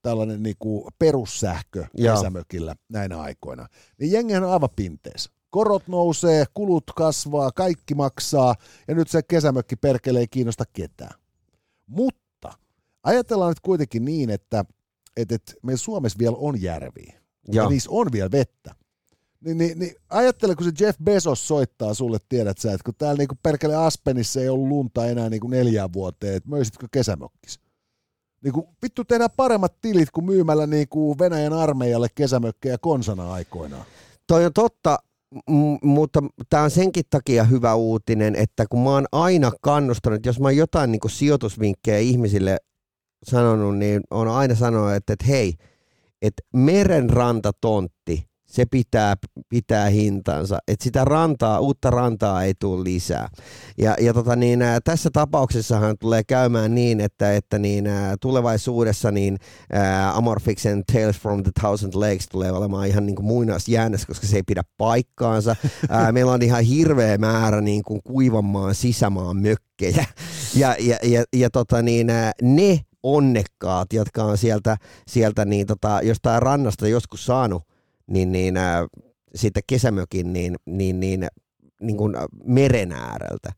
[0.03, 2.16] tällainen niinku perussähkö Joo.
[2.16, 3.66] kesämökillä näinä aikoina.
[3.98, 5.30] Niin jengihän on aivan pinteessä.
[5.51, 8.55] Korot nousee, kulut kasvaa, kaikki maksaa,
[8.88, 11.20] ja nyt se kesämökki perkele ei kiinnosta ketään.
[11.86, 12.19] Mutta
[13.03, 14.64] ajatellaan nyt kuitenkin niin, että,
[15.16, 17.12] että, että meillä Suomessa vielä on järviä,
[17.48, 18.74] ja, Ja, niissä on vielä vettä.
[19.44, 23.18] Niin, niin, niin ajattele, kun se Jeff Bezos soittaa sulle, tiedät sä, että kun täällä
[23.18, 27.61] niinku perkele Aspenissa ei ollut lunta enää niinku neljään vuoteen, että möisitkö kesämökkis?
[28.44, 33.84] Niinku, vittu tehdään paremmat tilit kuin myymällä niinku Venäjän armeijalle kesämökkejä konsana aikoinaan.
[34.26, 34.98] toi on totta,
[35.51, 36.20] m- mutta
[36.51, 40.57] tämä on senkin takia hyvä uutinen, että kun mä oon aina kannustanut, jos mä oon
[40.57, 42.59] jotain niin sijoitusvinkkejä ihmisille
[43.22, 45.54] sanonut, niin on aina sanonut, että, että hei,
[46.22, 49.16] että merenrantatontti, se pitää,
[49.48, 53.28] pitää hintansa, että sitä rantaa, uutta rantaa ei tule lisää.
[53.78, 59.10] Ja, ja tota niin, ää, tässä tapauksessahan tulee käymään niin, että, että niin, ää, tulevaisuudessa
[59.10, 59.38] niin
[59.72, 64.36] ää, Amorphiksen Tales from the Thousand Lakes tulee olemaan ihan niin kuin muinaisjäännös, koska se
[64.36, 65.56] ei pidä paikkaansa.
[65.88, 70.04] Ää, meillä on ihan hirveä määrä niin kuin kuivanmaan sisämaan mökkejä.
[70.54, 74.76] Ja, ja, ja, ja tota niin, ää, ne onnekkaat, jotka on sieltä,
[75.09, 77.62] sieltä niin tota, jostain rannasta joskus saanut
[78.07, 78.86] niin, niin ää,
[79.34, 81.28] siitä kesämökin niin, niin, niin,
[81.80, 83.53] niin kuin meren ääreltä,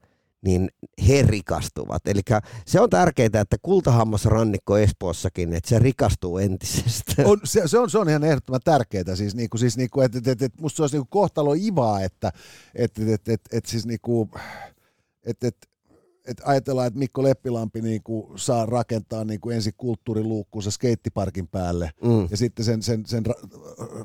[0.44, 0.68] niin
[1.08, 2.08] he rikastuvat.
[2.08, 2.20] Eli
[2.66, 7.28] se on tärkeää, että kultahammasrannikko Espoossakin, että se rikastuu entisestään.
[7.28, 9.16] On, se, se, on, se on ihan ehdottoman tärkeää.
[9.16, 12.32] Siis, niinku, siis niinku, että et, et, et, musta se olisi niinku kohtalo ivaa, että
[12.74, 14.30] et, et, et, et, et, siis niinku,
[15.24, 15.56] et, et,
[16.24, 22.28] et ajatellaan, että Mikko Leppilampi niinku saa rakentaa niinku ensin kulttuuriluukkuunsa skeittiparkin päälle Mm.
[22.30, 23.48] ja sitten sen, sen, sen ra-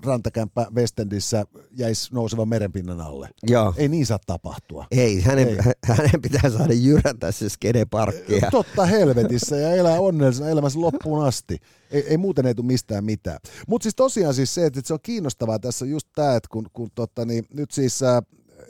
[0.05, 1.45] rantakämppä Westendissä
[1.77, 3.29] jäisi nousevan merenpinnan alle.
[3.47, 3.73] Joo.
[3.77, 4.85] Ei niin saa tapahtua.
[4.91, 5.57] Ei, hänen, Ei.
[5.97, 8.47] hänen pitää saada jyrätä se skedeparkkia.
[8.51, 11.57] Totta helvetissä ja elää onnellisena elämässä loppuun asti.
[11.91, 13.39] Ei, ei muuten ei tule mistään mitään.
[13.67, 16.65] Mutta siis tosiaan siis se, että se on kiinnostavaa tässä on just tämä, että kun,
[16.73, 18.21] kun totta, niin nyt siis äh,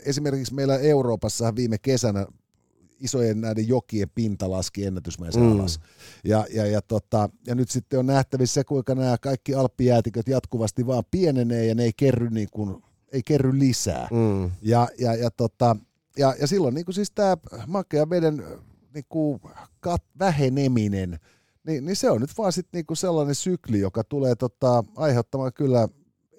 [0.05, 2.25] esimerkiksi meillä Euroopassa viime kesänä
[2.99, 5.51] isojen näiden jokien pinta laski ennätysmäisen Mm.
[5.51, 5.79] alas.
[6.23, 10.87] Ja, ja, ja, tota, ja nyt sitten on nähtävissä se, kuinka nämä kaikki alppijäätiköt jatkuvasti
[10.87, 14.07] vaan pienenee ja ne ei kerry, niin kuin, ei kerry lisää.
[14.11, 14.51] Mm.
[14.61, 15.75] Ja, ja, ja, tota,
[16.17, 17.37] ja, ja silloin niin kuin siis tämä
[17.67, 18.43] makea veden
[18.93, 19.39] niin kuin
[19.79, 21.19] kat, väheneminen,
[21.67, 25.53] niin, niin se on nyt vaan sit niin kuin sellainen sykli, joka tulee tota, aiheuttamaan
[25.53, 25.87] kyllä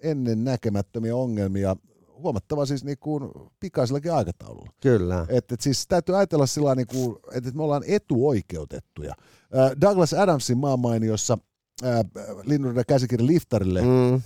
[0.02, 1.76] ennen näkemättömiä ongelmia
[2.22, 4.72] huomattava siis niin kuin pikaisellakin aikataululla.
[4.80, 5.26] Kyllä.
[5.28, 9.14] Et, et siis täytyy ajatella sillä niin kuin, että et me ollaan etuoikeutettuja.
[9.58, 11.38] Äh, Douglas Adamsin maanmainiossa
[11.84, 12.00] äh,
[12.44, 14.14] Linnunradan käsikirja Liftarille, Mm.
[14.14, 14.20] äh,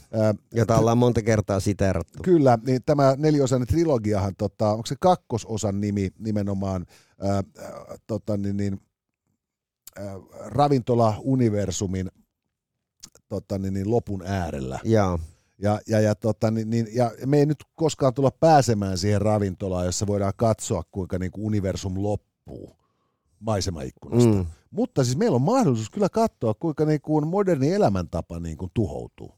[0.55, 2.19] Jota ollaan monta kertaa siteerattu.
[2.23, 6.87] Kyllä, niin tämä neliosainen trilogiahan, tota, onko se kakkososan nimi nimenomaan
[7.21, 7.43] ää,
[8.07, 8.81] tota, niin, niin,
[9.97, 10.15] ää,
[10.47, 12.09] ravintola-universumin
[13.29, 14.81] tota, niin, niin, lopun äärellä.
[14.85, 15.19] Joo.
[15.63, 19.87] Ja, ja, ja, tota, niin, niin, ja me ei nyt koskaan tulla pääsemään siihen ravintolaan,
[19.87, 22.77] jossa voidaan katsoa, kuinka niin kuin universum loppuu
[23.41, 24.31] maisemaikkunasta.
[24.31, 24.47] Mm.
[24.71, 29.35] Mutta siis meillä on mahdollisuus kyllä katsoa, kuinka niin kuin moderni elämäntapa niin kuin tuhoutuu.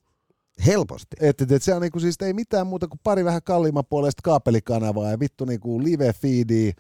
[0.67, 1.17] Helposti.
[1.21, 5.11] Että et, se on niinku, siis ei mitään muuta kuin pari vähän kalliimman puolesta kaapelikanavaa
[5.11, 6.73] ja vittu niinku live feedi,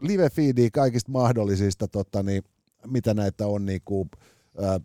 [0.00, 2.42] live feedi kaikista mahdollisista, tota, niin,
[2.86, 4.08] mitä näitä on niinku,
[4.62, 4.80] ää,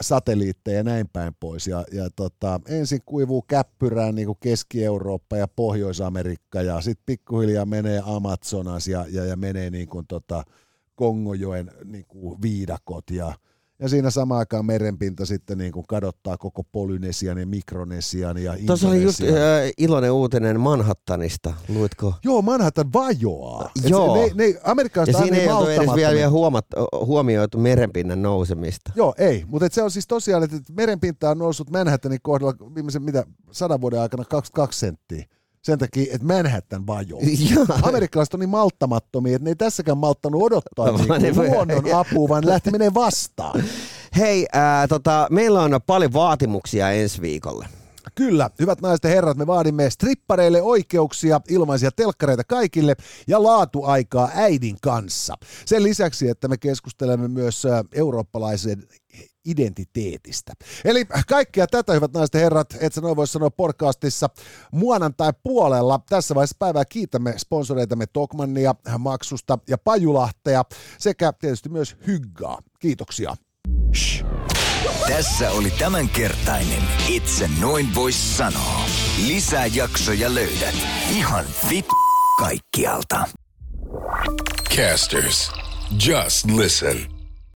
[0.00, 1.66] satelliitteja ja näin päin pois.
[1.66, 8.88] Ja, ja tota, ensin kuivuu käppyrään niinku Keski-Eurooppa ja Pohjois-Amerikka ja sitten pikkuhiljaa menee Amazonas
[8.88, 10.44] ja, ja, ja menee niinku, tota,
[10.94, 13.34] Kongojoen niin kuin viidakot ja
[13.80, 18.88] ja siinä samaan aikaan merenpinta sitten niin kuin kadottaa koko Polynesian ja Mikronesian ja Tuossa
[18.88, 19.64] oli just Indonesian.
[19.66, 22.14] äh, iloinen uutinen Manhattanista, luitko?
[22.24, 23.70] Joo, Manhattan vajoaa.
[23.84, 24.16] Et Joo.
[24.16, 26.66] Se, ne, ne, amerikkalaiset Ja siinä ei ole edes vielä, vielä huomat,
[27.06, 28.92] huomioitu merenpinnan nousemista.
[28.96, 33.24] Joo, ei, mutta se on siis tosiaan, että merenpinta on noussut Manhattanin kohdalla viimeisen mitä,
[33.50, 35.24] sadan vuoden aikana 22 senttiä.
[35.62, 37.22] Sen takia, että Manhattan vajoaa.
[37.54, 37.66] Joo.
[37.82, 42.28] Amerikkalaiset on niin malttamattomia, että ne ei tässäkään malttanut odottaa ne niin voi- luonnon apua,
[42.28, 43.64] vaan lähti menee vastaan.
[44.16, 47.66] Hei, ää, tota, meillä on paljon vaatimuksia ensi viikolle.
[48.14, 52.94] Kyllä, hyvät naiset ja herrat, me vaadimme strippareille oikeuksia, ilmaisia telkkareita kaikille
[53.26, 55.34] ja laatuaikaa äidin kanssa.
[55.66, 58.84] Sen lisäksi, että me keskustelemme myös eurooppalaisen
[59.44, 60.52] identiteetistä.
[60.84, 64.28] Eli kaikkea tätä, hyvät naiset ja herrat, et sä noin voi sanoa podcastissa
[64.72, 66.00] muonantai puolella.
[66.08, 70.64] Tässä vaiheessa päivää kiitämme sponsoreitamme Tokmannia, Maksusta ja Pajulahtea
[70.98, 72.58] sekä tietysti myös Hyggaa.
[72.78, 73.36] Kiitoksia.
[75.08, 78.84] Tässä oli tämänkertainen Itse noin vois sanoa.
[79.26, 80.74] Lisää jaksoja löydät
[81.10, 81.86] ihan vit
[82.38, 83.24] kaikkialta.
[84.76, 85.52] Casters,
[86.06, 87.19] just listen.